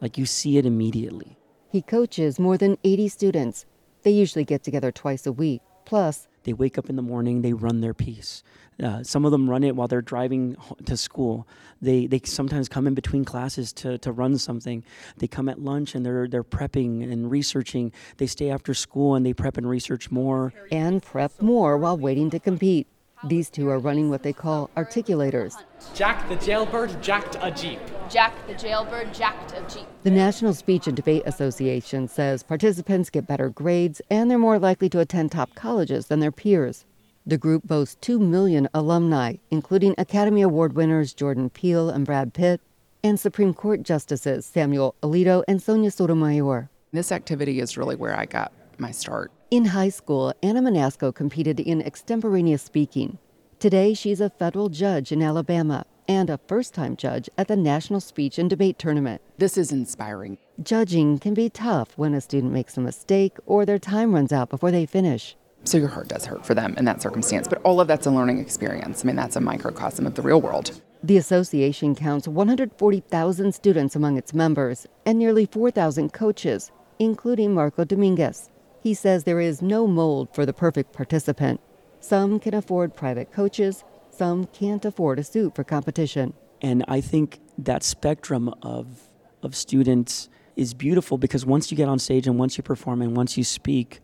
like 0.00 0.18
you 0.18 0.26
see 0.26 0.58
it 0.58 0.66
immediately. 0.66 1.38
He 1.70 1.82
coaches 1.82 2.38
more 2.38 2.58
than 2.58 2.76
80 2.84 3.08
students. 3.08 3.66
They 4.02 4.10
usually 4.10 4.44
get 4.44 4.62
together 4.62 4.90
twice 4.90 5.26
a 5.26 5.32
week. 5.32 5.62
Plus, 5.84 6.28
they 6.44 6.52
wake 6.52 6.78
up 6.78 6.88
in 6.88 6.96
the 6.96 7.02
morning, 7.02 7.42
they 7.42 7.52
run 7.52 7.80
their 7.80 7.94
piece. 7.94 8.42
Uh, 8.82 9.02
some 9.02 9.24
of 9.24 9.30
them 9.30 9.48
run 9.48 9.62
it 9.62 9.76
while 9.76 9.88
they're 9.88 10.00
driving 10.00 10.56
to 10.86 10.96
school. 10.96 11.46
They 11.82 12.06
they 12.06 12.20
sometimes 12.24 12.68
come 12.68 12.86
in 12.86 12.94
between 12.94 13.24
classes 13.24 13.72
to, 13.74 13.98
to 13.98 14.12
run 14.12 14.38
something. 14.38 14.84
They 15.18 15.26
come 15.26 15.48
at 15.48 15.60
lunch 15.60 15.94
and 15.94 16.04
they're 16.04 16.26
they're 16.26 16.44
prepping 16.44 17.02
and 17.02 17.30
researching. 17.30 17.92
They 18.16 18.26
stay 18.26 18.50
after 18.50 18.72
school 18.72 19.14
and 19.14 19.26
they 19.26 19.34
prep 19.34 19.58
and 19.58 19.68
research 19.68 20.10
more. 20.10 20.54
And 20.72 21.02
prep 21.02 21.42
more 21.42 21.76
while 21.76 21.98
waiting 21.98 22.30
to 22.30 22.38
compete. 22.38 22.86
These 23.24 23.50
two 23.50 23.68
are 23.68 23.78
running 23.78 24.08
what 24.08 24.22
they 24.22 24.32
call 24.32 24.70
articulators. 24.76 25.54
Jack 25.94 26.26
the 26.30 26.36
jailbird 26.36 27.02
jacked 27.02 27.36
a 27.42 27.50
jeep. 27.50 27.80
Jack 28.08 28.32
the 28.46 28.54
jailbird 28.54 29.12
jacked 29.12 29.52
a 29.52 29.60
jeep. 29.72 29.86
The 30.04 30.10
National 30.10 30.54
Speech 30.54 30.86
and 30.86 30.96
Debate 30.96 31.24
Association 31.26 32.08
says 32.08 32.42
participants 32.42 33.10
get 33.10 33.26
better 33.26 33.50
grades 33.50 34.00
and 34.10 34.30
they're 34.30 34.38
more 34.38 34.58
likely 34.58 34.88
to 34.88 35.00
attend 35.00 35.32
top 35.32 35.54
colleges 35.54 36.06
than 36.06 36.20
their 36.20 36.32
peers. 36.32 36.86
The 37.26 37.36
group 37.36 37.64
boasts 37.64 37.98
2 38.00 38.18
million 38.18 38.68
alumni, 38.72 39.34
including 39.50 39.94
Academy 39.98 40.40
Award 40.40 40.72
winners 40.72 41.12
Jordan 41.12 41.50
Peele 41.50 41.90
and 41.90 42.06
Brad 42.06 42.32
Pitt, 42.32 42.62
and 43.04 43.20
Supreme 43.20 43.52
Court 43.52 43.82
Justices 43.82 44.46
Samuel 44.46 44.94
Alito 45.02 45.44
and 45.46 45.62
Sonia 45.62 45.90
Sotomayor. 45.90 46.70
This 46.92 47.12
activity 47.12 47.60
is 47.60 47.76
really 47.76 47.96
where 47.96 48.18
I 48.18 48.24
got 48.24 48.52
my 48.78 48.90
start. 48.90 49.30
In 49.50 49.64
high 49.64 49.88
school, 49.88 50.32
Anna 50.44 50.62
Manasco 50.62 51.12
competed 51.12 51.58
in 51.58 51.82
extemporaneous 51.82 52.62
speaking. 52.62 53.18
Today, 53.58 53.94
she's 53.94 54.20
a 54.20 54.30
federal 54.30 54.68
judge 54.68 55.10
in 55.10 55.20
Alabama 55.24 55.86
and 56.06 56.30
a 56.30 56.38
first 56.46 56.72
time 56.72 56.94
judge 56.94 57.28
at 57.36 57.48
the 57.48 57.56
National 57.56 57.98
Speech 57.98 58.38
and 58.38 58.48
Debate 58.48 58.78
Tournament. 58.78 59.20
This 59.38 59.58
is 59.58 59.72
inspiring. 59.72 60.38
Judging 60.62 61.18
can 61.18 61.34
be 61.34 61.50
tough 61.50 61.98
when 61.98 62.14
a 62.14 62.20
student 62.20 62.52
makes 62.52 62.76
a 62.76 62.80
mistake 62.80 63.38
or 63.44 63.66
their 63.66 63.80
time 63.80 64.14
runs 64.14 64.32
out 64.32 64.50
before 64.50 64.70
they 64.70 64.86
finish. 64.86 65.34
So 65.64 65.78
your 65.78 65.88
heart 65.88 66.06
does 66.06 66.26
hurt 66.26 66.46
for 66.46 66.54
them 66.54 66.76
in 66.76 66.84
that 66.84 67.02
circumstance, 67.02 67.48
but 67.48 67.60
all 67.62 67.80
of 67.80 67.88
that's 67.88 68.06
a 68.06 68.10
learning 68.12 68.38
experience. 68.38 69.04
I 69.04 69.08
mean, 69.08 69.16
that's 69.16 69.34
a 69.34 69.40
microcosm 69.40 70.06
of 70.06 70.14
the 70.14 70.22
real 70.22 70.40
world. 70.40 70.80
The 71.02 71.16
association 71.16 71.96
counts 71.96 72.28
140,000 72.28 73.52
students 73.52 73.96
among 73.96 74.16
its 74.16 74.32
members 74.32 74.86
and 75.04 75.18
nearly 75.18 75.44
4,000 75.44 76.12
coaches, 76.12 76.70
including 77.00 77.52
Marco 77.52 77.82
Dominguez. 77.84 78.48
He 78.82 78.94
says 78.94 79.24
there 79.24 79.40
is 79.40 79.60
no 79.60 79.86
mold 79.86 80.34
for 80.34 80.46
the 80.46 80.52
perfect 80.52 80.92
participant. 80.92 81.60
Some 82.00 82.40
can 82.40 82.54
afford 82.54 82.96
private 82.96 83.30
coaches, 83.30 83.84
some 84.10 84.46
can't 84.46 84.84
afford 84.84 85.18
a 85.18 85.24
suit 85.24 85.54
for 85.54 85.64
competition. 85.64 86.32
And 86.62 86.84
I 86.88 87.00
think 87.00 87.40
that 87.58 87.82
spectrum 87.82 88.54
of, 88.62 89.08
of 89.42 89.54
students 89.54 90.28
is 90.56 90.74
beautiful 90.74 91.18
because 91.18 91.44
once 91.46 91.70
you 91.70 91.76
get 91.76 91.88
on 91.88 91.98
stage 91.98 92.26
and 92.26 92.38
once 92.38 92.56
you 92.56 92.62
perform 92.62 93.02
and 93.02 93.16
once 93.16 93.36
you 93.36 93.44
speak, 93.44 94.00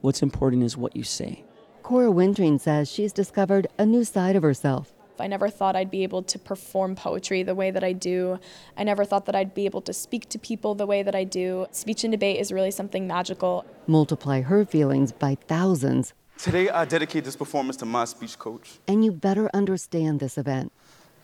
what's 0.00 0.22
important 0.22 0.62
is 0.62 0.76
what 0.76 0.96
you 0.96 1.02
say. 1.02 1.44
Cora 1.82 2.10
Wintring 2.10 2.60
says 2.60 2.90
she's 2.90 3.12
discovered 3.12 3.66
a 3.78 3.86
new 3.86 4.04
side 4.04 4.36
of 4.36 4.42
herself. 4.42 4.91
I 5.18 5.26
never 5.26 5.48
thought 5.48 5.76
I'd 5.76 5.90
be 5.90 6.02
able 6.02 6.22
to 6.22 6.38
perform 6.38 6.94
poetry 6.96 7.42
the 7.42 7.54
way 7.54 7.70
that 7.70 7.84
I 7.84 7.92
do. 7.92 8.38
I 8.76 8.84
never 8.84 9.04
thought 9.04 9.26
that 9.26 9.34
I'd 9.34 9.54
be 9.54 9.66
able 9.66 9.80
to 9.82 9.92
speak 9.92 10.28
to 10.30 10.38
people 10.38 10.74
the 10.74 10.86
way 10.86 11.02
that 11.02 11.14
I 11.14 11.24
do. 11.24 11.66
Speech 11.70 12.04
and 12.04 12.10
debate 12.10 12.40
is 12.40 12.50
really 12.50 12.70
something 12.70 13.06
magical. 13.06 13.64
Multiply 13.86 14.42
her 14.42 14.64
feelings 14.64 15.12
by 15.12 15.36
thousands. 15.46 16.14
Today, 16.38 16.70
I 16.70 16.84
dedicate 16.84 17.24
this 17.24 17.36
performance 17.36 17.76
to 17.78 17.86
my 17.86 18.04
speech 18.04 18.38
coach. 18.38 18.78
And 18.88 19.04
you 19.04 19.12
better 19.12 19.50
understand 19.54 20.18
this 20.20 20.38
event. 20.38 20.72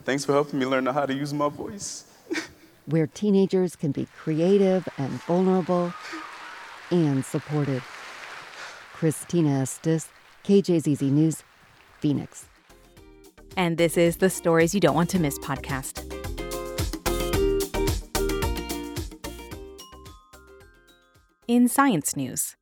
Thanks 0.05 0.24
for 0.24 0.33
helping 0.33 0.59
me 0.59 0.66
learn 0.66 0.87
how 0.87 1.07
to 1.07 1.14
use 1.14 1.35
my 1.35 1.48
voice. 1.48 2.05
where 2.88 3.07
teenagers 3.07 3.77
can 3.77 3.92
be 3.92 4.07
creative 4.16 4.88
and 4.96 5.11
vulnerable 5.22 5.92
and 6.90 7.24
supported. 7.24 7.83
Christina 8.94 9.61
Estes, 9.61 10.09
KJZZ 10.44 11.03
News, 11.11 11.44
Phoenix. 12.01 12.46
And 13.56 13.76
this 13.78 13.96
is 13.96 14.16
the 14.18 14.30
Stories 14.30 14.74
You 14.74 14.80
Don't 14.80 14.94
Want 14.94 15.11
to 15.11 15.18
Miss 15.18 15.38
podcast. 15.38 16.04
In 21.46 21.66
science 21.68 22.14
news, 22.14 22.54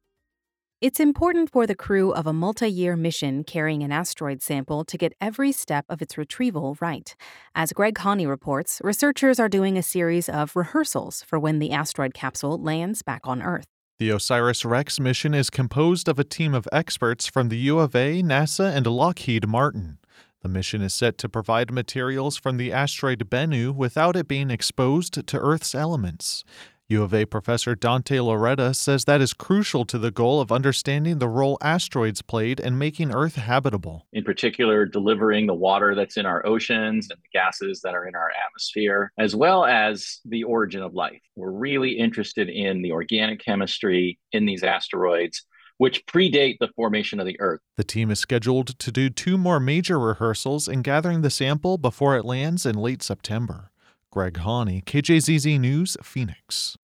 It's 0.82 1.00
important 1.00 1.50
for 1.50 1.66
the 1.66 1.74
crew 1.74 2.12
of 2.12 2.26
a 2.26 2.32
multi 2.34 2.68
year 2.68 2.96
mission 2.96 3.44
carrying 3.44 3.82
an 3.82 3.90
asteroid 3.90 4.42
sample 4.42 4.84
to 4.84 4.98
get 4.98 5.14
every 5.20 5.50
step 5.50 5.86
of 5.88 6.02
its 6.02 6.18
retrieval 6.18 6.76
right. 6.80 7.16
As 7.54 7.72
Greg 7.72 7.94
Hahne 7.94 8.28
reports, 8.28 8.80
researchers 8.84 9.40
are 9.40 9.48
doing 9.48 9.78
a 9.78 9.82
series 9.82 10.28
of 10.28 10.54
rehearsals 10.54 11.24
for 11.26 11.38
when 11.38 11.58
the 11.60 11.72
asteroid 11.72 12.12
capsule 12.12 12.58
lands 12.62 13.02
back 13.02 13.22
on 13.24 13.42
Earth. 13.42 13.64
The 13.98 14.10
OSIRIS 14.12 14.66
REx 14.66 15.00
mission 15.00 15.32
is 15.32 15.48
composed 15.48 16.06
of 16.08 16.18
a 16.18 16.24
team 16.24 16.54
of 16.54 16.68
experts 16.70 17.26
from 17.26 17.48
the 17.48 17.56
U 17.56 17.78
of 17.78 17.96
A, 17.96 18.22
NASA, 18.22 18.70
and 18.70 18.86
Lockheed 18.86 19.48
Martin. 19.48 19.98
The 20.46 20.52
mission 20.52 20.80
is 20.80 20.94
set 20.94 21.18
to 21.18 21.28
provide 21.28 21.72
materials 21.72 22.36
from 22.36 22.56
the 22.56 22.70
asteroid 22.70 23.28
Bennu 23.28 23.74
without 23.74 24.14
it 24.14 24.28
being 24.28 24.48
exposed 24.48 25.26
to 25.26 25.38
Earth's 25.40 25.74
elements. 25.74 26.44
U 26.88 27.02
of 27.02 27.12
A 27.12 27.24
professor 27.24 27.74
Dante 27.74 28.18
Lauretta 28.18 28.72
says 28.76 29.06
that 29.06 29.20
is 29.20 29.32
crucial 29.32 29.84
to 29.86 29.98
the 29.98 30.12
goal 30.12 30.40
of 30.40 30.52
understanding 30.52 31.18
the 31.18 31.26
role 31.26 31.58
asteroids 31.60 32.22
played 32.22 32.60
in 32.60 32.78
making 32.78 33.12
Earth 33.12 33.34
habitable. 33.34 34.06
In 34.12 34.22
particular, 34.22 34.86
delivering 34.86 35.48
the 35.48 35.54
water 35.54 35.96
that's 35.96 36.16
in 36.16 36.26
our 36.26 36.46
oceans 36.46 37.10
and 37.10 37.18
the 37.20 37.36
gases 37.36 37.80
that 37.80 37.96
are 37.96 38.06
in 38.06 38.14
our 38.14 38.30
atmosphere, 38.46 39.10
as 39.18 39.34
well 39.34 39.64
as 39.64 40.20
the 40.24 40.44
origin 40.44 40.80
of 40.80 40.94
life. 40.94 41.22
We're 41.34 41.50
really 41.50 41.98
interested 41.98 42.48
in 42.48 42.82
the 42.82 42.92
organic 42.92 43.44
chemistry 43.44 44.20
in 44.30 44.46
these 44.46 44.62
asteroids 44.62 45.44
which 45.78 46.06
predate 46.06 46.58
the 46.58 46.68
formation 46.76 47.20
of 47.20 47.26
the 47.26 47.38
Earth. 47.40 47.60
The 47.76 47.84
team 47.84 48.10
is 48.10 48.18
scheduled 48.18 48.78
to 48.78 48.90
do 48.90 49.10
two 49.10 49.36
more 49.36 49.60
major 49.60 49.98
rehearsals 49.98 50.68
in 50.68 50.82
gathering 50.82 51.22
the 51.22 51.30
sample 51.30 51.78
before 51.78 52.16
it 52.16 52.24
lands 52.24 52.64
in 52.66 52.76
late 52.76 53.02
September. 53.02 53.70
Greg 54.10 54.34
Hahne, 54.34 54.84
KJZZ 54.84 55.60
News, 55.60 55.96
Phoenix. 56.02 56.76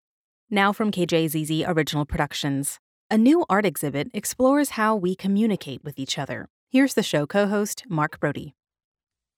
Now 0.50 0.72
from 0.72 0.90
KJZZ 0.90 1.64
Original 1.66 2.04
Productions. 2.04 2.78
A 3.10 3.16
new 3.16 3.44
art 3.48 3.64
exhibit 3.64 4.10
explores 4.12 4.70
how 4.70 4.96
we 4.96 5.14
communicate 5.14 5.82
with 5.82 5.98
each 5.98 6.18
other. 6.18 6.48
Here's 6.70 6.94
the 6.94 7.02
show 7.02 7.26
co 7.26 7.46
host, 7.46 7.84
Mark 7.88 8.20
Brodie. 8.20 8.54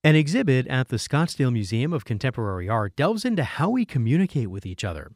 An 0.04 0.16
exhibit 0.16 0.66
at 0.66 0.88
the 0.88 0.96
Scottsdale 0.96 1.50
Museum 1.50 1.94
of 1.94 2.04
Contemporary 2.04 2.68
Art 2.68 2.94
delves 2.94 3.24
into 3.24 3.42
how 3.42 3.70
we 3.70 3.86
communicate 3.86 4.50
with 4.50 4.66
each 4.66 4.84
other. 4.84 5.12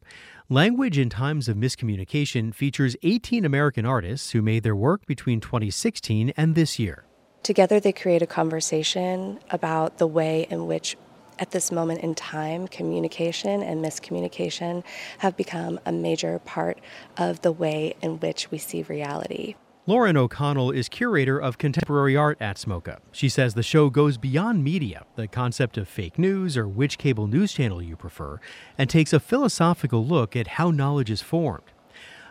Language 0.49 0.97
in 0.97 1.11
Times 1.11 1.47
of 1.47 1.55
Miscommunication 1.55 2.55
features 2.55 2.95
18 3.03 3.45
American 3.45 3.85
artists 3.85 4.31
who 4.31 4.41
made 4.41 4.63
their 4.63 4.75
work 4.75 5.05
between 5.05 5.41
2016 5.41 6.33
and 6.35 6.55
this 6.55 6.79
year. 6.79 7.05
Together, 7.43 7.79
they 7.79 7.91
create 7.91 8.23
a 8.23 8.25
conversation 8.25 9.37
about 9.51 9.99
the 9.99 10.07
way 10.07 10.47
in 10.49 10.65
which, 10.65 10.97
at 11.37 11.51
this 11.51 11.71
moment 11.71 12.01
in 12.01 12.15
time, 12.15 12.67
communication 12.67 13.61
and 13.61 13.85
miscommunication 13.85 14.83
have 15.19 15.37
become 15.37 15.79
a 15.85 15.91
major 15.91 16.39
part 16.39 16.79
of 17.15 17.43
the 17.43 17.51
way 17.51 17.93
in 18.01 18.19
which 18.19 18.49
we 18.49 18.57
see 18.57 18.81
reality. 18.81 19.53
Lauren 19.89 20.15
O'Connell 20.15 20.69
is 20.69 20.87
curator 20.87 21.39
of 21.39 21.57
contemporary 21.57 22.15
art 22.15 22.39
at 22.39 22.57
SMoCA. 22.57 22.99
She 23.11 23.27
says 23.27 23.55
the 23.55 23.63
show 23.63 23.89
goes 23.89 24.19
beyond 24.19 24.63
media, 24.63 25.03
the 25.15 25.27
concept 25.27 25.79
of 25.79 25.87
fake 25.87 26.19
news 26.19 26.55
or 26.55 26.67
which 26.67 26.99
cable 26.99 27.25
news 27.25 27.53
channel 27.53 27.81
you 27.81 27.95
prefer, 27.95 28.39
and 28.77 28.87
takes 28.87 29.13
a 29.13 29.19
philosophical 29.19 30.05
look 30.05 30.35
at 30.35 30.45
how 30.45 30.69
knowledge 30.69 31.09
is 31.09 31.23
formed. 31.23 31.63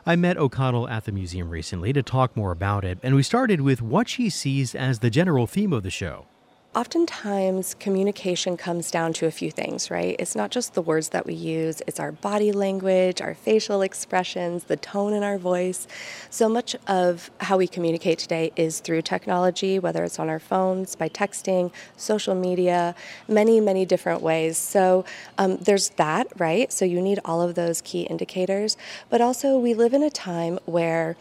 I 0.06 0.14
met 0.14 0.36
O'Connell 0.36 0.88
at 0.88 1.04
the 1.04 1.10
museum 1.10 1.50
recently 1.50 1.92
to 1.94 2.00
talk 2.00 2.36
more 2.36 2.52
about 2.52 2.84
it, 2.84 3.00
and 3.02 3.16
we 3.16 3.24
started 3.24 3.60
with 3.60 3.82
what 3.82 4.08
she 4.08 4.30
sees 4.30 4.76
as 4.76 5.00
the 5.00 5.10
general 5.10 5.48
theme 5.48 5.72
of 5.72 5.82
the 5.82 5.90
show. 5.90 6.26
Oftentimes, 6.74 7.74
communication 7.80 8.58
comes 8.58 8.90
down 8.90 9.14
to 9.14 9.26
a 9.26 9.30
few 9.30 9.50
things, 9.50 9.90
right? 9.90 10.14
It's 10.18 10.36
not 10.36 10.50
just 10.50 10.74
the 10.74 10.82
words 10.82 11.08
that 11.08 11.24
we 11.24 11.32
use, 11.32 11.80
it's 11.86 11.98
our 11.98 12.12
body 12.12 12.52
language, 12.52 13.22
our 13.22 13.34
facial 13.34 13.80
expressions, 13.80 14.64
the 14.64 14.76
tone 14.76 15.14
in 15.14 15.22
our 15.22 15.38
voice. 15.38 15.86
So 16.28 16.46
much 16.46 16.76
of 16.86 17.30
how 17.40 17.56
we 17.56 17.68
communicate 17.68 18.18
today 18.18 18.52
is 18.54 18.80
through 18.80 19.02
technology, 19.02 19.78
whether 19.78 20.04
it's 20.04 20.18
on 20.18 20.28
our 20.28 20.38
phones, 20.38 20.94
by 20.94 21.08
texting, 21.08 21.72
social 21.96 22.34
media, 22.34 22.94
many, 23.26 23.60
many 23.60 23.86
different 23.86 24.20
ways. 24.20 24.58
So 24.58 25.06
um, 25.38 25.56
there's 25.56 25.88
that, 25.90 26.28
right? 26.36 26.70
So 26.70 26.84
you 26.84 27.00
need 27.00 27.18
all 27.24 27.40
of 27.40 27.54
those 27.54 27.80
key 27.80 28.02
indicators. 28.02 28.76
But 29.08 29.22
also, 29.22 29.58
we 29.58 29.72
live 29.72 29.94
in 29.94 30.02
a 30.02 30.10
time 30.10 30.58
where 30.66 31.16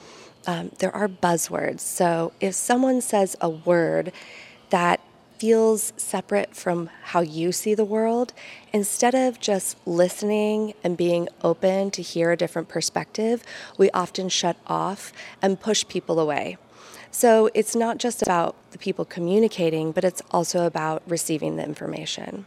um, 0.45 0.71
there 0.79 0.93
are 0.93 1.07
buzzwords. 1.07 1.79
So 1.79 2.33
if 2.41 2.53
someone 2.53 2.99
says 2.99 3.37
a 3.39 3.49
word, 3.49 4.11
that 4.69 4.99
feels 5.39 5.93
separate 5.97 6.55
from 6.55 6.89
how 7.03 7.21
you 7.21 7.51
see 7.51 7.75
the 7.75 7.85
world, 7.85 8.33
instead 8.73 9.15
of 9.15 9.39
just 9.39 9.77
listening 9.85 10.73
and 10.83 10.97
being 10.97 11.29
open 11.43 11.91
to 11.91 12.01
hear 12.01 12.31
a 12.31 12.37
different 12.37 12.67
perspective, 12.67 13.43
we 13.77 13.89
often 13.91 14.29
shut 14.29 14.57
off 14.67 15.13
and 15.41 15.59
push 15.59 15.85
people 15.87 16.19
away. 16.19 16.57
So 17.11 17.49
it's 17.53 17.75
not 17.75 17.97
just 17.97 18.21
about 18.21 18.55
the 18.71 18.77
people 18.77 19.05
communicating, 19.05 19.91
but 19.91 20.03
it's 20.03 20.21
also 20.31 20.65
about 20.65 21.03
receiving 21.07 21.55
the 21.55 21.63
information. 21.63 22.45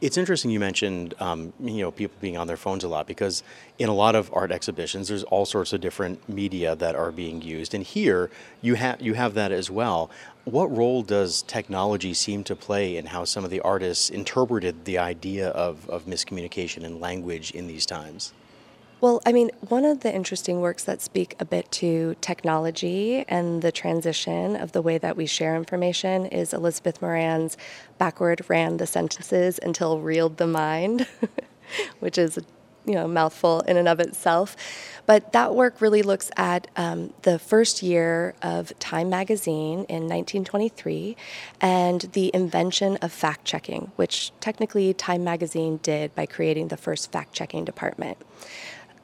It's 0.00 0.18
interesting 0.18 0.50
you 0.50 0.60
mentioned 0.60 1.14
um, 1.20 1.54
you 1.58 1.80
know 1.80 1.90
people 1.90 2.16
being 2.20 2.36
on 2.36 2.46
their 2.46 2.58
phones 2.58 2.84
a 2.84 2.88
lot 2.88 3.06
because 3.06 3.42
in 3.78 3.88
a 3.88 3.94
lot 3.94 4.14
of 4.14 4.30
art 4.32 4.52
exhibitions 4.52 5.08
there's 5.08 5.22
all 5.24 5.46
sorts 5.46 5.72
of 5.72 5.80
different 5.80 6.28
media 6.28 6.76
that 6.76 6.94
are 6.94 7.10
being 7.10 7.40
used 7.40 7.72
and 7.72 7.82
here 7.82 8.30
you 8.60 8.74
have 8.74 9.00
you 9.00 9.14
have 9.14 9.32
that 9.34 9.52
as 9.52 9.70
well. 9.70 10.10
What 10.46 10.70
role 10.70 11.02
does 11.02 11.42
technology 11.42 12.14
seem 12.14 12.44
to 12.44 12.54
play 12.54 12.96
in 12.96 13.06
how 13.06 13.24
some 13.24 13.44
of 13.44 13.50
the 13.50 13.60
artists 13.62 14.10
interpreted 14.10 14.84
the 14.84 14.96
idea 14.96 15.48
of, 15.48 15.90
of 15.90 16.06
miscommunication 16.06 16.84
and 16.84 17.00
language 17.00 17.50
in 17.50 17.66
these 17.66 17.84
times? 17.84 18.32
Well, 19.00 19.20
I 19.26 19.32
mean, 19.32 19.50
one 19.68 19.84
of 19.84 20.00
the 20.00 20.14
interesting 20.14 20.60
works 20.60 20.84
that 20.84 21.02
speak 21.02 21.34
a 21.40 21.44
bit 21.44 21.72
to 21.72 22.14
technology 22.20 23.24
and 23.26 23.60
the 23.60 23.72
transition 23.72 24.54
of 24.54 24.70
the 24.70 24.80
way 24.80 24.98
that 24.98 25.16
we 25.16 25.26
share 25.26 25.56
information 25.56 26.26
is 26.26 26.54
Elizabeth 26.54 27.02
Moran's 27.02 27.56
Backward 27.98 28.40
Ran 28.46 28.76
the 28.76 28.86
Sentences 28.86 29.58
Until 29.64 29.98
Reeled 29.98 30.36
the 30.36 30.46
Mind, 30.46 31.08
which 31.98 32.18
is 32.18 32.38
you 32.86 32.94
know, 32.94 33.06
a 33.06 33.08
mouthful 33.08 33.60
in 33.62 33.76
and 33.76 33.88
of 33.88 33.98
itself. 33.98 34.56
But 35.06 35.32
that 35.32 35.54
work 35.54 35.80
really 35.80 36.02
looks 36.02 36.30
at 36.36 36.66
um, 36.76 37.12
the 37.22 37.38
first 37.38 37.82
year 37.82 38.34
of 38.42 38.76
Time 38.78 39.08
magazine 39.08 39.86
in 39.88 40.08
1923 40.08 41.16
and 41.60 42.02
the 42.12 42.30
invention 42.34 42.96
of 42.98 43.12
fact 43.12 43.44
checking, 43.44 43.92
which 43.96 44.32
technically 44.40 44.92
Time 44.92 45.22
magazine 45.22 45.78
did 45.82 46.14
by 46.14 46.26
creating 46.26 46.68
the 46.68 46.76
first 46.76 47.12
fact 47.12 47.32
checking 47.32 47.64
department. 47.64 48.18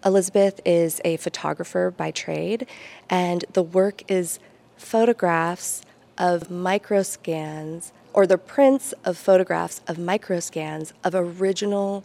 Elizabeth 0.05 0.61
is 0.65 1.01
a 1.05 1.17
photographer 1.19 1.93
by 1.93 2.11
trade, 2.11 2.67
and 3.09 3.45
the 3.53 3.63
work 3.63 4.03
is 4.11 4.41
photographs 4.77 5.83
of 6.19 6.51
microscans 6.51 7.93
or 8.13 8.27
the 8.27 8.37
prints 8.37 8.93
of 9.05 9.17
photographs 9.17 9.81
of 9.87 9.99
microscans 9.99 10.93
of 11.05 11.15
original 11.15 12.05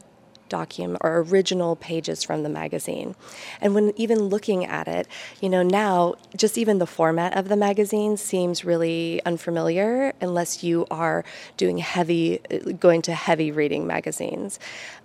document 0.50 1.00
or 1.02 1.20
original 1.20 1.76
pages 1.76 2.24
from 2.24 2.44
the 2.44 2.50
magazine. 2.50 3.16
And 3.62 3.76
when 3.76 3.94
even 3.96 4.20
looking 4.24 4.66
at 4.66 4.88
it, 4.88 5.08
you 5.42 5.50
know, 5.50 5.64
now 5.64 6.16
just 6.36 6.58
even 6.58 6.78
the 6.78 6.88
format 6.88 7.38
of 7.38 7.50
the 7.50 7.56
magazine 7.56 8.18
seems 8.18 8.66
really 8.66 9.22
unfamiliar 9.26 10.14
unless 10.22 10.64
you 10.64 10.86
are 10.92 11.24
doing 11.58 11.78
heavy, 11.78 12.40
going 12.80 13.02
to 13.04 13.14
heavy 13.14 13.52
reading 13.52 13.88
magazines. 13.88 14.60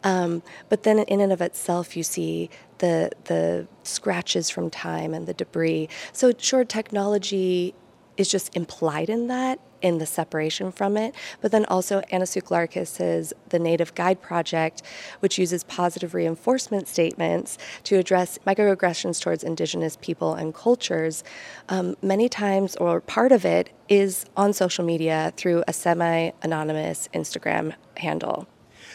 Um, 0.04 0.42
but 0.68 0.82
then 0.82 1.00
in 1.00 1.20
and 1.20 1.32
of 1.32 1.40
itself, 1.40 1.96
you 1.96 2.02
see 2.02 2.50
the 2.78 3.10
the 3.24 3.66
scratches 3.84 4.50
from 4.50 4.68
time 4.68 5.14
and 5.14 5.26
the 5.26 5.34
debris. 5.34 5.88
So 6.12 6.32
sure, 6.36 6.64
technology 6.64 7.74
is 8.16 8.28
just 8.28 8.54
implied 8.56 9.08
in 9.08 9.28
that 9.28 9.58
in 9.82 9.98
the 9.98 10.06
separation 10.06 10.70
from 10.70 10.96
it. 10.96 11.14
But 11.40 11.50
then 11.50 11.64
also 11.66 12.00
Anna 12.10 12.24
Tsouhlarakis's 12.24 13.32
The 13.48 13.58
Native 13.58 13.94
Guide 13.94 14.22
Project, 14.22 14.82
which 15.20 15.38
uses 15.38 15.64
positive 15.64 16.14
reinforcement 16.14 16.88
statements 16.88 17.58
to 17.84 17.96
address 17.96 18.38
microaggressions 18.46 19.20
towards 19.20 19.42
indigenous 19.42 19.98
people 20.00 20.34
and 20.34 20.54
cultures, 20.54 21.24
um, 21.68 21.96
many 22.00 22.28
times 22.28 22.76
or 22.76 23.00
part 23.00 23.32
of 23.32 23.44
it 23.44 23.70
is 23.88 24.24
on 24.36 24.52
social 24.52 24.84
media 24.84 25.32
through 25.36 25.64
a 25.66 25.72
semi-anonymous 25.72 27.08
Instagram 27.12 27.74
handle. 27.96 28.46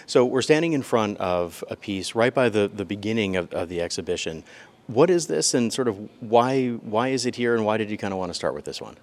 So 0.06 0.24
we're 0.24 0.42
standing 0.42 0.72
in 0.72 0.84
front 0.84 1.18
of 1.18 1.66
a 1.70 1.76
piece 1.76 2.16
right 2.16 2.34
by 2.34 2.48
the, 2.48 2.70
the 2.74 2.86
beginning 2.86 3.36
of, 3.36 3.54
of 3.54 3.68
the 3.68 3.82
exhibition. 3.82 4.46
What 4.88 5.10
is 5.10 5.28
this 5.28 5.54
and 5.54 5.72
sort 5.72 5.88
of 5.88 6.10
why 6.22 6.70
why 6.70 7.10
is 7.10 7.26
it 7.26 7.36
here 7.36 7.56
and 7.56 7.66
why 7.66 7.78
did 7.78 7.90
you 7.90 7.98
kind 7.98 8.14
of 8.14 8.20
want 8.20 8.30
to 8.30 8.34
start 8.34 8.54
with 8.54 8.66
this 8.66 8.82
one? 8.82 8.96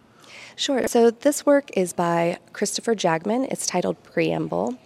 Sure. 0.57 0.87
So 0.87 1.11
this 1.11 1.45
work 1.45 1.71
is 1.77 1.93
by 1.93 2.39
Christopher 2.53 2.95
Jagman. 2.95 3.49
It's 3.51 3.67
titled 3.67 4.03
Preamble. 4.03 4.77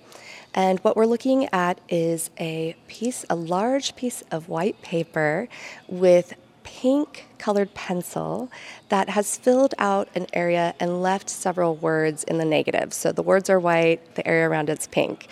And 0.54 0.80
what 0.80 0.96
we're 0.96 1.06
looking 1.06 1.48
at 1.52 1.80
is 1.88 2.30
a 2.40 2.74
piece, 2.88 3.24
a 3.28 3.36
large 3.36 3.94
piece 3.94 4.22
of 4.30 4.48
white 4.48 4.80
paper 4.82 5.48
with 5.86 6.34
pink 6.64 7.26
colored 7.38 7.72
pencil 7.74 8.50
that 8.88 9.08
has 9.10 9.36
filled 9.36 9.74
out 9.78 10.08
an 10.14 10.26
area 10.32 10.74
and 10.80 11.02
left 11.02 11.30
several 11.30 11.76
words 11.76 12.24
in 12.24 12.38
the 12.38 12.44
negative. 12.44 12.92
So 12.92 13.12
the 13.12 13.22
words 13.22 13.48
are 13.48 13.60
white, 13.60 14.14
the 14.14 14.26
area 14.26 14.48
around 14.48 14.68
it's 14.68 14.86
pink. 14.86 15.28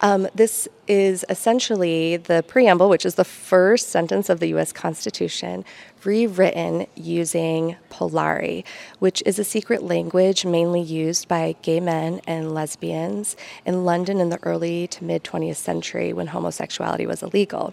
Um, 0.00 0.28
this 0.34 0.68
is 0.86 1.24
essentially 1.28 2.16
the 2.16 2.44
preamble, 2.46 2.88
which 2.88 3.06
is 3.06 3.14
the 3.14 3.24
first 3.24 3.88
sentence 3.88 4.28
of 4.28 4.40
the 4.40 4.48
U.S. 4.48 4.72
Constitution, 4.72 5.64
rewritten 6.04 6.86
using 6.94 7.76
Polari, 7.90 8.64
which 8.98 9.22
is 9.26 9.38
a 9.38 9.44
secret 9.44 9.82
language 9.82 10.44
mainly 10.44 10.80
used 10.80 11.28
by 11.28 11.56
gay 11.62 11.80
men 11.80 12.20
and 12.26 12.54
lesbians 12.54 13.36
in 13.64 13.84
London 13.84 14.20
in 14.20 14.28
the 14.28 14.38
early 14.42 14.86
to 14.88 15.04
mid 15.04 15.24
20th 15.24 15.56
century 15.56 16.12
when 16.12 16.28
homosexuality 16.28 17.06
was 17.06 17.22
illegal. 17.22 17.72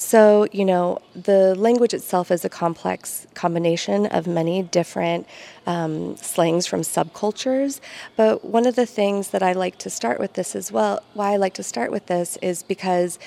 So, 0.00 0.46
you 0.50 0.64
know, 0.64 0.98
the 1.14 1.54
language 1.54 1.92
itself 1.92 2.30
is 2.30 2.42
a 2.42 2.48
complex 2.48 3.26
combination 3.34 4.06
of 4.06 4.26
many 4.26 4.62
different 4.62 5.26
um, 5.66 6.16
slangs 6.16 6.66
from 6.66 6.80
subcultures. 6.80 7.80
But 8.16 8.42
one 8.42 8.64
of 8.66 8.76
the 8.76 8.86
things 8.86 9.28
that 9.28 9.42
I 9.42 9.52
like 9.52 9.76
to 9.76 9.90
start 9.90 10.18
with 10.18 10.32
this 10.32 10.56
as 10.56 10.72
well, 10.72 11.02
why 11.12 11.34
I 11.34 11.36
like 11.36 11.52
to 11.54 11.62
start 11.62 11.92
with 11.92 12.06
this 12.06 12.38
is 12.38 12.62
because 12.62 13.18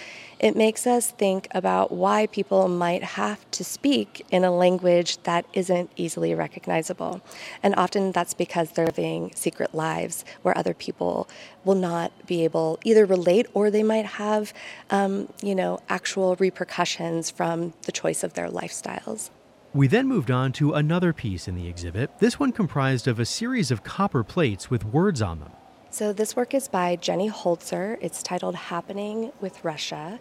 it 0.43 0.58
makes 0.58 0.86
us 0.86 1.10
think 1.12 1.47
about 1.51 1.89
why 1.89 2.27
people 2.27 2.67
might 2.67 3.01
have 3.01 3.49
to 3.51 3.63
speak 3.63 4.25
in 4.29 4.43
a 4.43 4.51
language 4.51 5.17
that 5.23 5.45
isn't 5.53 5.89
easily 5.95 6.36
recognizable. 6.36 7.21
And 7.63 7.73
often 7.77 8.12
that's 8.12 8.34
because 8.34 8.71
they're 8.71 8.88
living 8.88 9.32
secret 9.36 9.73
lives 9.73 10.25
where 10.41 10.56
other 10.58 10.73
people 10.73 11.29
will 11.63 11.75
not 11.75 12.12
be 12.27 12.43
able 12.43 12.77
either 12.84 13.06
relate 13.06 13.47
or 13.53 13.71
they 13.71 13.84
might 13.84 14.06
have, 14.06 14.53
um, 14.89 15.32
you 15.41 15.56
know, 15.56 15.79
actual 15.88 16.36
repercussions 16.36 17.29
from 17.29 17.73
the 17.84 17.93
choice 17.93 18.21
of 18.21 18.34
their 18.34 18.49
lifestyles. 18.49 19.29
We 19.73 19.88
then 19.88 20.10
moved 20.10 20.29
on 20.29 20.51
to 20.53 20.73
another 20.73 21.13
piece 21.13 21.47
in 21.47 21.56
the 21.56 21.69
exhibit, 21.69 22.19
this 22.19 22.38
one 22.38 22.51
comprised 22.51 23.08
of 23.08 23.17
a 23.17 23.25
series 23.25 23.71
of 23.71 23.86
copper 23.86 24.25
plates 24.25 24.69
with 24.69 24.84
words 24.84 25.21
on 25.21 25.39
them. 25.39 25.53
So, 25.93 26.12
this 26.12 26.36
work 26.36 26.56
is 26.56 26.67
by 26.67 26.95
Jenny 26.95 27.29
Holzer. 27.29 27.99
It's 28.01 28.23
titled 28.23 28.56
Happening 28.56 29.32
with 29.39 29.63
Russia. 29.63 30.19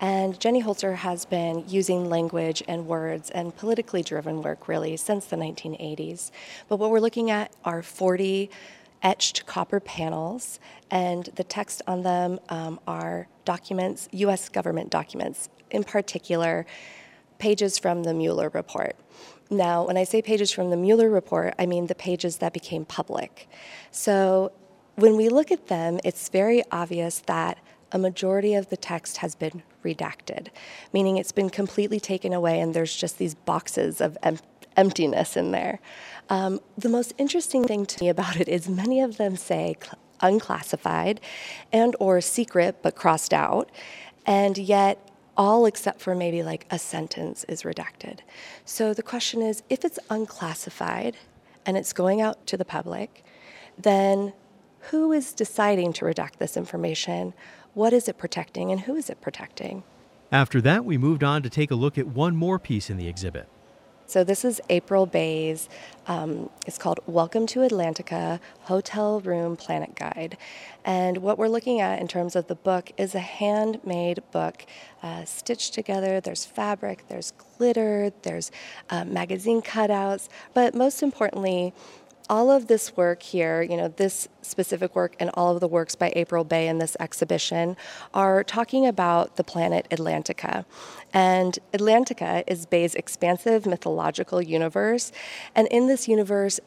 And 0.00 0.40
Jenny 0.40 0.62
Holzer 0.62 0.94
has 0.94 1.26
been 1.26 1.62
using 1.68 2.08
language 2.08 2.62
and 2.66 2.86
words 2.86 3.28
and 3.28 3.54
politically 3.54 4.02
driven 4.02 4.40
work 4.40 4.66
really 4.66 4.96
since 4.96 5.26
the 5.26 5.36
1980s. 5.36 6.30
But 6.68 6.78
what 6.78 6.90
we're 6.90 7.00
looking 7.00 7.30
at 7.30 7.52
are 7.66 7.82
40 7.82 8.48
etched 9.02 9.44
copper 9.44 9.78
panels, 9.78 10.58
and 10.90 11.26
the 11.34 11.44
text 11.44 11.82
on 11.86 12.02
them 12.02 12.40
um, 12.48 12.80
are 12.86 13.28
documents, 13.44 14.08
US 14.12 14.48
government 14.48 14.88
documents, 14.88 15.50
in 15.70 15.84
particular, 15.84 16.64
pages 17.38 17.78
from 17.78 18.04
the 18.04 18.14
Mueller 18.14 18.48
report. 18.54 18.96
Now, 19.50 19.86
when 19.86 19.98
I 19.98 20.04
say 20.04 20.22
pages 20.22 20.50
from 20.50 20.70
the 20.70 20.78
Mueller 20.78 21.10
report, 21.10 21.54
I 21.58 21.66
mean 21.66 21.88
the 21.88 21.94
pages 21.94 22.38
that 22.38 22.54
became 22.54 22.86
public. 22.86 23.48
So, 23.90 24.52
when 25.00 25.16
we 25.16 25.28
look 25.28 25.50
at 25.50 25.68
them, 25.68 25.98
it's 26.04 26.28
very 26.28 26.62
obvious 26.70 27.20
that 27.20 27.58
a 27.92 27.98
majority 27.98 28.54
of 28.54 28.68
the 28.68 28.76
text 28.76 29.18
has 29.18 29.34
been 29.34 29.62
redacted, 29.84 30.48
meaning 30.92 31.16
it's 31.16 31.32
been 31.32 31.50
completely 31.50 31.98
taken 31.98 32.32
away 32.32 32.60
and 32.60 32.74
there's 32.74 32.94
just 32.94 33.18
these 33.18 33.34
boxes 33.34 34.00
of 34.00 34.16
em- 34.22 34.38
emptiness 34.76 35.36
in 35.36 35.50
there. 35.50 35.80
Um, 36.28 36.60
the 36.78 36.88
most 36.88 37.12
interesting 37.18 37.64
thing 37.64 37.86
to 37.86 38.04
me 38.04 38.08
about 38.08 38.36
it 38.36 38.48
is 38.48 38.68
many 38.68 39.00
of 39.00 39.16
them 39.16 39.36
say 39.36 39.76
cl- 39.82 39.98
unclassified 40.20 41.20
and 41.72 41.96
or 41.98 42.20
secret 42.20 42.76
but 42.82 42.94
crossed 42.94 43.32
out, 43.32 43.70
and 44.26 44.56
yet 44.56 45.10
all 45.36 45.64
except 45.66 46.00
for 46.00 46.14
maybe 46.14 46.42
like 46.42 46.66
a 46.70 46.78
sentence 46.78 47.44
is 47.44 47.62
redacted. 47.62 48.18
So 48.64 48.92
the 48.92 49.02
question 49.02 49.40
is 49.42 49.62
if 49.70 49.84
it's 49.84 49.98
unclassified 50.10 51.16
and 51.64 51.76
it's 51.76 51.92
going 51.92 52.20
out 52.20 52.46
to 52.48 52.56
the 52.56 52.64
public, 52.64 53.24
then 53.78 54.34
who 54.90 55.12
is 55.12 55.32
deciding 55.32 55.92
to 55.94 56.04
redact 56.04 56.38
this 56.38 56.56
information? 56.56 57.34
What 57.74 57.92
is 57.92 58.08
it 58.08 58.18
protecting 58.18 58.70
and 58.70 58.80
who 58.80 58.96
is 58.96 59.10
it 59.10 59.20
protecting? 59.20 59.82
After 60.32 60.60
that, 60.60 60.84
we 60.84 60.96
moved 60.96 61.24
on 61.24 61.42
to 61.42 61.50
take 61.50 61.70
a 61.70 61.74
look 61.74 61.98
at 61.98 62.06
one 62.06 62.36
more 62.36 62.58
piece 62.58 62.88
in 62.88 62.96
the 62.96 63.08
exhibit. 63.08 63.48
So, 64.10 64.24
this 64.24 64.44
is 64.44 64.60
April 64.68 65.06
Bey's, 65.06 65.68
um, 66.08 66.50
it's 66.66 66.78
called 66.78 66.98
Welcome 67.06 67.46
to 67.46 67.60
Atlantica 67.60 68.40
Hotel 68.62 69.20
Room 69.20 69.56
Planet 69.56 69.94
Guide. 69.94 70.36
And 70.84 71.18
what 71.18 71.38
we're 71.38 71.46
looking 71.46 71.80
at 71.80 72.00
in 72.00 72.08
terms 72.08 72.34
of 72.34 72.48
the 72.48 72.56
book 72.56 72.90
is 72.96 73.14
a 73.14 73.20
handmade 73.20 74.20
book 74.32 74.66
uh, 75.04 75.24
stitched 75.24 75.74
together. 75.74 76.20
There's 76.20 76.44
fabric, 76.44 77.06
there's 77.06 77.32
glitter, 77.56 78.12
there's 78.22 78.50
uh, 78.90 79.04
magazine 79.04 79.62
cutouts, 79.62 80.28
but 80.54 80.74
most 80.74 81.04
importantly, 81.04 81.72
all 82.30 82.48
of 82.48 82.68
this 82.68 82.96
work 82.96 83.22
here, 83.24 83.60
you 83.60 83.76
know, 83.76 83.88
this 83.88 84.28
specific 84.40 84.94
work 84.94 85.16
and 85.18 85.30
all 85.34 85.52
of 85.52 85.58
the 85.58 85.66
works 85.66 85.96
by 85.96 86.12
April 86.14 86.44
Bey 86.44 86.68
in 86.68 86.78
this 86.78 86.96
exhibition 87.00 87.76
are 88.14 88.44
talking 88.44 88.86
about 88.86 89.34
the 89.34 89.42
planet 89.42 89.88
Atlantica. 89.90 90.64
And 91.12 91.58
Atlantica 91.74 92.44
is 92.46 92.66
Bey's 92.66 92.94
expansive 92.94 93.66
mythological 93.66 94.40
universe. 94.40 95.10
And 95.56 95.66
in 95.68 95.88
this 95.88 96.06
universe, 96.06 96.60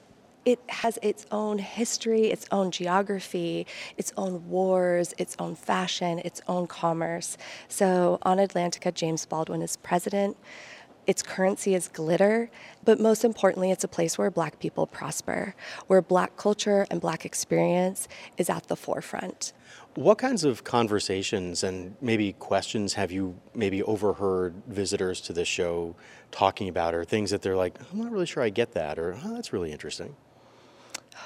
it 0.43 0.59
has 0.67 0.99
its 1.01 1.25
own 1.31 1.59
history, 1.59 2.23
its 2.25 2.45
own 2.51 2.69
geography, 2.69 3.65
its 3.97 4.11
own 4.17 4.49
wars, 4.49 5.13
its 5.17 5.37
own 5.39 5.55
fashion, 5.55 6.19
its 6.19 6.41
own 6.49 6.67
commerce. 6.67 7.37
So 7.69 8.19
on 8.23 8.37
Atlantica, 8.37 8.93
James 8.93 9.25
Baldwin 9.25 9.61
is 9.61 9.77
president. 9.77 10.35
Its 11.05 11.21
currency 11.21 11.75
is 11.75 11.89
glitter, 11.89 12.49
but 12.85 12.99
most 12.99 13.25
importantly, 13.25 13.71
it's 13.71 13.83
a 13.83 13.89
place 13.89 14.17
where 14.17 14.31
Black 14.31 14.59
people 14.59 14.87
prosper, 14.87 15.53
where 15.87 16.01
Black 16.01 16.37
culture 16.37 16.87
and 16.89 17.01
Black 17.01 17.25
experience 17.25 18.07
is 18.37 18.49
at 18.49 18.67
the 18.67 18.75
forefront. 18.75 19.51
What 19.95 20.17
kinds 20.17 20.45
of 20.45 20.63
conversations 20.63 21.63
and 21.63 21.95
maybe 22.01 22.33
questions 22.33 22.93
have 22.93 23.11
you 23.11 23.35
maybe 23.53 23.83
overheard 23.83 24.53
visitors 24.67 25.19
to 25.21 25.33
the 25.33 25.43
show 25.43 25.95
talking 26.31 26.69
about, 26.69 26.95
or 26.95 27.03
things 27.03 27.31
that 27.31 27.41
they're 27.41 27.57
like, 27.57 27.77
I'm 27.91 27.99
not 27.99 28.11
really 28.11 28.25
sure 28.25 28.41
I 28.41 28.49
get 28.49 28.73
that, 28.73 28.97
or 28.97 29.17
oh, 29.23 29.33
that's 29.35 29.51
really 29.51 29.71
interesting? 29.71 30.15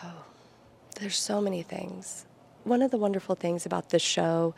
Oh, 0.04 0.26
there's 1.00 1.18
so 1.18 1.40
many 1.40 1.62
things. 1.62 2.26
One 2.64 2.82
of 2.82 2.90
the 2.90 2.98
wonderful 2.98 3.36
things 3.36 3.66
about 3.66 3.90
this 3.90 4.02
show 4.02 4.56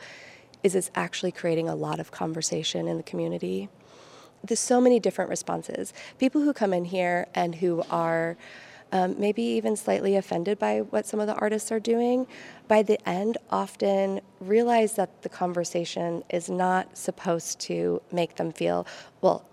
is 0.62 0.74
it's 0.74 0.90
actually 0.94 1.32
creating 1.32 1.68
a 1.68 1.74
lot 1.74 2.00
of 2.00 2.10
conversation 2.10 2.88
in 2.88 2.96
the 2.96 3.02
community 3.02 3.68
there's 4.44 4.60
so 4.60 4.80
many 4.80 4.98
different 5.00 5.30
responses. 5.30 5.92
People 6.18 6.40
who 6.40 6.52
come 6.52 6.72
in 6.72 6.84
here 6.84 7.26
and 7.34 7.54
who 7.54 7.82
are 7.90 8.36
um, 8.92 9.14
maybe 9.18 9.42
even 9.42 9.76
slightly 9.76 10.16
offended 10.16 10.58
by 10.58 10.80
what 10.80 11.06
some 11.06 11.20
of 11.20 11.26
the 11.26 11.34
artists 11.34 11.70
are 11.70 11.80
doing, 11.80 12.26
by 12.66 12.82
the 12.82 12.98
end 13.08 13.38
often 13.50 14.20
realize 14.40 14.94
that 14.94 15.22
the 15.22 15.28
conversation 15.28 16.24
is 16.30 16.50
not 16.50 16.96
supposed 16.96 17.60
to 17.60 18.02
make 18.10 18.36
them 18.36 18.52
feel, 18.52 18.86
well, 19.20 19.44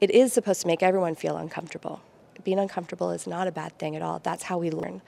it 0.00 0.10
is 0.10 0.32
supposed 0.32 0.60
to 0.60 0.66
make 0.66 0.82
everyone 0.82 1.14
feel 1.16 1.36
uncomfortable. 1.36 2.00
Being 2.44 2.60
uncomfortable 2.60 3.10
is 3.10 3.26
not 3.26 3.48
a 3.48 3.52
bad 3.52 3.76
thing 3.78 3.96
at 3.96 4.02
all. 4.02 4.20
That's 4.20 4.44
how 4.44 4.58
we 4.58 4.70
learn. 4.70 5.02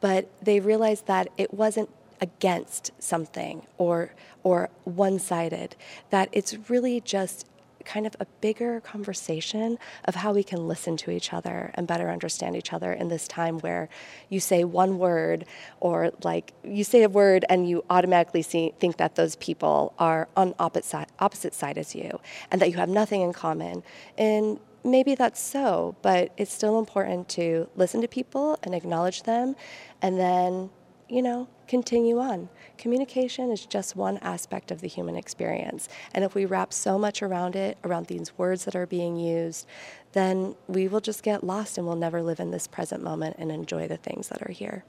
But 0.00 0.30
they 0.40 0.60
realize 0.60 1.02
that 1.02 1.28
it 1.36 1.52
wasn't 1.52 1.90
against 2.20 2.90
something 2.98 3.66
or 3.76 4.14
or 4.42 4.70
one-sided 4.84 5.76
that 6.10 6.28
it's 6.32 6.56
really 6.70 7.00
just 7.00 7.46
kind 7.86 8.06
of 8.06 8.14
a 8.20 8.26
bigger 8.40 8.80
conversation 8.80 9.78
of 10.04 10.16
how 10.16 10.32
we 10.32 10.42
can 10.42 10.68
listen 10.68 10.96
to 10.98 11.10
each 11.10 11.32
other 11.32 11.70
and 11.74 11.86
better 11.86 12.10
understand 12.10 12.56
each 12.56 12.72
other 12.72 12.92
in 12.92 13.08
this 13.08 13.26
time 13.26 13.58
where 13.60 13.88
you 14.28 14.40
say 14.40 14.64
one 14.64 14.98
word 14.98 15.46
or 15.80 16.10
like 16.22 16.52
you 16.64 16.84
say 16.84 17.02
a 17.02 17.08
word 17.08 17.44
and 17.48 17.68
you 17.68 17.84
automatically 17.88 18.42
see, 18.42 18.74
think 18.78 18.98
that 18.98 19.14
those 19.14 19.36
people 19.36 19.94
are 19.98 20.28
on 20.36 20.54
opposite 20.58 20.84
side, 20.84 21.06
opposite 21.20 21.54
side 21.54 21.78
as 21.78 21.94
you 21.94 22.20
and 22.50 22.60
that 22.60 22.70
you 22.70 22.76
have 22.76 22.88
nothing 22.88 23.22
in 23.22 23.32
common. 23.32 23.82
And 24.18 24.58
maybe 24.84 25.14
that's 25.14 25.40
so, 25.40 25.96
but 26.02 26.32
it's 26.36 26.52
still 26.52 26.78
important 26.78 27.28
to 27.30 27.68
listen 27.76 28.00
to 28.02 28.08
people 28.08 28.58
and 28.62 28.74
acknowledge 28.74 29.22
them 29.22 29.56
and 30.02 30.18
then, 30.18 30.70
you 31.08 31.22
know, 31.22 31.48
continue 31.66 32.18
on. 32.18 32.48
Communication 32.78 33.50
is 33.50 33.66
just 33.66 33.96
one 33.96 34.18
aspect 34.18 34.70
of 34.70 34.80
the 34.80 34.88
human 34.88 35.16
experience. 35.16 35.88
And 36.14 36.24
if 36.24 36.34
we 36.34 36.44
wrap 36.44 36.72
so 36.72 36.98
much 36.98 37.22
around 37.22 37.56
it, 37.56 37.78
around 37.84 38.06
these 38.06 38.36
words 38.38 38.64
that 38.64 38.76
are 38.76 38.86
being 38.86 39.16
used, 39.16 39.66
then 40.12 40.54
we 40.68 40.88
will 40.88 41.00
just 41.00 41.22
get 41.22 41.44
lost 41.44 41.78
and 41.78 41.86
we'll 41.86 41.96
never 41.96 42.22
live 42.22 42.40
in 42.40 42.50
this 42.50 42.66
present 42.66 43.02
moment 43.02 43.36
and 43.38 43.50
enjoy 43.50 43.88
the 43.88 43.96
things 43.96 44.28
that 44.28 44.42
are 44.42 44.52
here. 44.52 44.84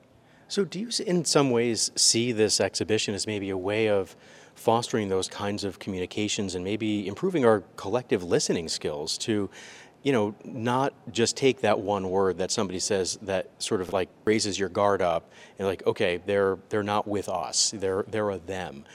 So, 0.50 0.64
do 0.64 0.80
you, 0.80 0.90
in 1.06 1.26
some 1.26 1.52
ways, 1.52 1.92
see 1.98 2.32
this 2.32 2.62
exhibition 2.62 3.14
as 3.14 3.28
maybe 3.28 3.50
a 3.50 3.58
way 3.58 3.90
of 3.90 4.16
fostering 4.56 5.10
those 5.10 5.28
kinds 5.28 5.64
of 5.64 5.78
communications 5.78 6.56
and 6.56 6.64
maybe 6.64 7.08
improving 7.08 7.46
our 7.46 7.64
collective 7.76 8.24
listening 8.24 8.70
skills 8.70 9.18
to 9.20 9.50
you 10.04 10.12
know, 10.12 10.36
not 10.44 10.94
just 11.12 11.36
take 11.36 11.62
that 11.62 11.80
one 11.80 12.10
word 12.10 12.38
that 12.38 12.52
somebody 12.52 12.80
says 12.80 13.18
that 13.24 13.50
sort 13.62 13.82
of 13.82 13.94
like 13.94 14.10
raises 14.26 14.58
your 14.58 14.70
guard 14.70 15.02
up 15.02 15.32
and 15.58 15.68
like, 15.68 15.86
okay, 15.86 16.22
they're 16.26 16.58
they're 16.70 16.84
not 16.84 17.08
with 17.08 17.30
us, 17.30 17.72
they're 17.76 18.04
they're 18.08 18.30
a 18.30 18.38
them, 18.38 18.86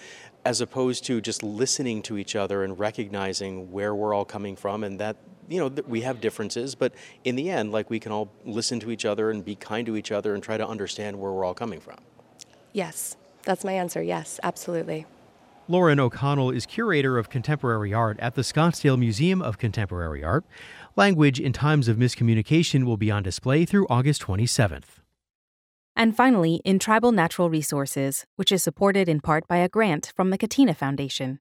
as 0.45 0.61
opposed 0.61 1.05
to 1.05 1.21
just 1.21 1.43
listening 1.43 2.03
to 2.03 2.19
each 2.19 2.37
other 2.37 2.65
and 2.65 2.79
recognizing 2.79 3.71
where 3.71 3.95
we're 3.95 4.15
all 4.15 4.25
coming 4.25 4.57
from 4.57 4.85
and 4.85 4.99
that 5.01 5.17
you 5.49 5.59
know 5.59 5.69
we 5.87 6.03
have 6.03 6.21
differences, 6.21 6.75
but 6.75 6.95
in 7.25 7.37
the 7.37 7.51
end, 7.51 7.73
like 7.73 7.91
we 7.91 8.01
can 8.01 8.13
all 8.13 8.31
listen 8.45 8.81
to 8.81 8.91
each 8.91 9.05
other 9.05 9.31
and 9.31 9.45
be 9.45 9.55
kind 9.55 9.87
to 9.87 9.97
each 9.97 10.13
other 10.13 10.35
and 10.35 10.43
try 10.43 10.57
to 10.57 10.67
understand 10.67 11.19
where 11.19 11.33
we're 11.33 11.45
all 11.45 11.55
coming 11.55 11.81
from. 11.81 11.99
Yes, 12.73 13.17
that's 13.43 13.65
my 13.65 13.73
answer. 13.73 14.03
Yes, 14.03 14.41
absolutely. 14.43 15.07
Lauren 15.69 16.01
O'Connell 16.01 16.51
is 16.51 16.67
curator 16.67 17.19
of 17.19 17.31
contemporary 17.31 17.95
art 17.95 18.19
at 18.19 18.35
the 18.35 18.43
Scottsdale 18.43 18.99
Museum 18.99 19.41
of 19.41 19.59
Contemporary 19.59 20.25
Art. 20.25 20.45
Language 20.95 21.41
in 21.41 21.55
Times 21.55 21.89
of 21.89 21.97
Miscommunication 21.97 22.85
will 22.85 22.99
be 22.99 23.11
on 23.11 23.23
display 23.23 23.65
through 23.65 23.87
August 23.89 24.21
27th. 24.21 25.01
And 25.97 26.15
finally, 26.15 26.61
in 26.67 26.79
Tribal 26.79 27.13
Natural 27.13 27.49
Resources, 27.49 28.27
which 28.37 28.53
is 28.53 28.63
supported 28.63 29.09
in 29.09 29.21
part 29.21 29.49
by 29.49 29.57
a 29.57 29.71
grant 29.71 30.13
from 30.15 30.29
the 30.29 30.37
Catena 30.37 30.75
Foundation. 30.75 31.41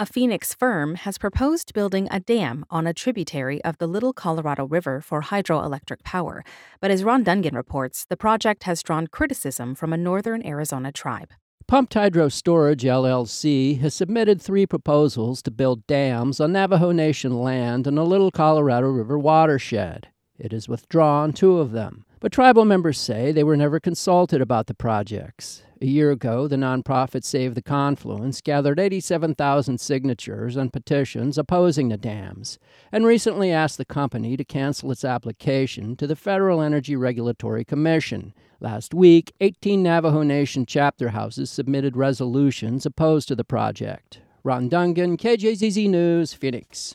A 0.00 0.04
Phoenix 0.04 0.52
firm 0.52 0.96
has 0.96 1.16
proposed 1.16 1.72
building 1.74 2.08
a 2.10 2.18
dam 2.18 2.64
on 2.70 2.88
a 2.88 2.94
tributary 2.94 3.62
of 3.62 3.78
the 3.78 3.86
Little 3.86 4.12
Colorado 4.12 4.66
River 4.66 5.00
for 5.00 5.22
hydroelectric 5.22 6.02
power, 6.02 6.42
but 6.80 6.90
as 6.90 7.04
Ron 7.04 7.24
Dungan 7.24 7.54
reports, 7.54 8.04
the 8.08 8.16
project 8.16 8.64
has 8.64 8.82
drawn 8.82 9.06
criticism 9.06 9.76
from 9.76 9.92
a 9.92 9.96
northern 9.96 10.44
Arizona 10.44 10.90
tribe. 10.90 11.30
Pumped 11.70 11.94
Hydro 11.94 12.30
Storage 12.30 12.82
LLC 12.82 13.78
has 13.78 13.94
submitted 13.94 14.42
three 14.42 14.66
proposals 14.66 15.40
to 15.42 15.52
build 15.52 15.86
dams 15.86 16.40
on 16.40 16.50
Navajo 16.50 16.90
Nation 16.90 17.38
land 17.38 17.86
in 17.86 17.94
the 17.94 18.04
Little 18.04 18.32
Colorado 18.32 18.88
River 18.88 19.16
watershed. 19.16 20.08
It 20.36 20.50
has 20.50 20.68
withdrawn 20.68 21.32
two 21.32 21.58
of 21.58 21.70
them, 21.70 22.04
but 22.20 22.30
tribal 22.30 22.64
members 22.64 22.98
say 22.98 23.32
they 23.32 23.42
were 23.42 23.56
never 23.56 23.80
consulted 23.80 24.40
about 24.40 24.66
the 24.66 24.74
projects. 24.74 25.62
A 25.82 25.86
year 25.86 26.10
ago, 26.10 26.46
the 26.46 26.56
nonprofit 26.56 27.24
Save 27.24 27.54
the 27.54 27.62
Confluence 27.62 28.42
gathered 28.42 28.78
87,000 28.78 29.80
signatures 29.80 30.54
on 30.58 30.68
petitions 30.68 31.38
opposing 31.38 31.88
the 31.88 31.96
dams, 31.96 32.58
and 32.92 33.06
recently 33.06 33.50
asked 33.50 33.78
the 33.78 33.86
company 33.86 34.36
to 34.36 34.44
cancel 34.44 34.92
its 34.92 35.06
application 35.06 35.96
to 35.96 36.06
the 36.06 36.16
Federal 36.16 36.60
Energy 36.60 36.96
Regulatory 36.96 37.64
Commission. 37.64 38.34
Last 38.60 38.92
week, 38.92 39.32
18 39.40 39.82
Navajo 39.82 40.22
Nation 40.22 40.66
chapter 40.66 41.08
houses 41.08 41.48
submitted 41.48 41.96
resolutions 41.96 42.84
opposed 42.84 43.26
to 43.28 43.34
the 43.34 43.42
project. 43.42 44.20
Ron 44.44 44.68
Dungan, 44.68 45.16
KJZZ 45.16 45.88
News, 45.88 46.34
Phoenix. 46.34 46.94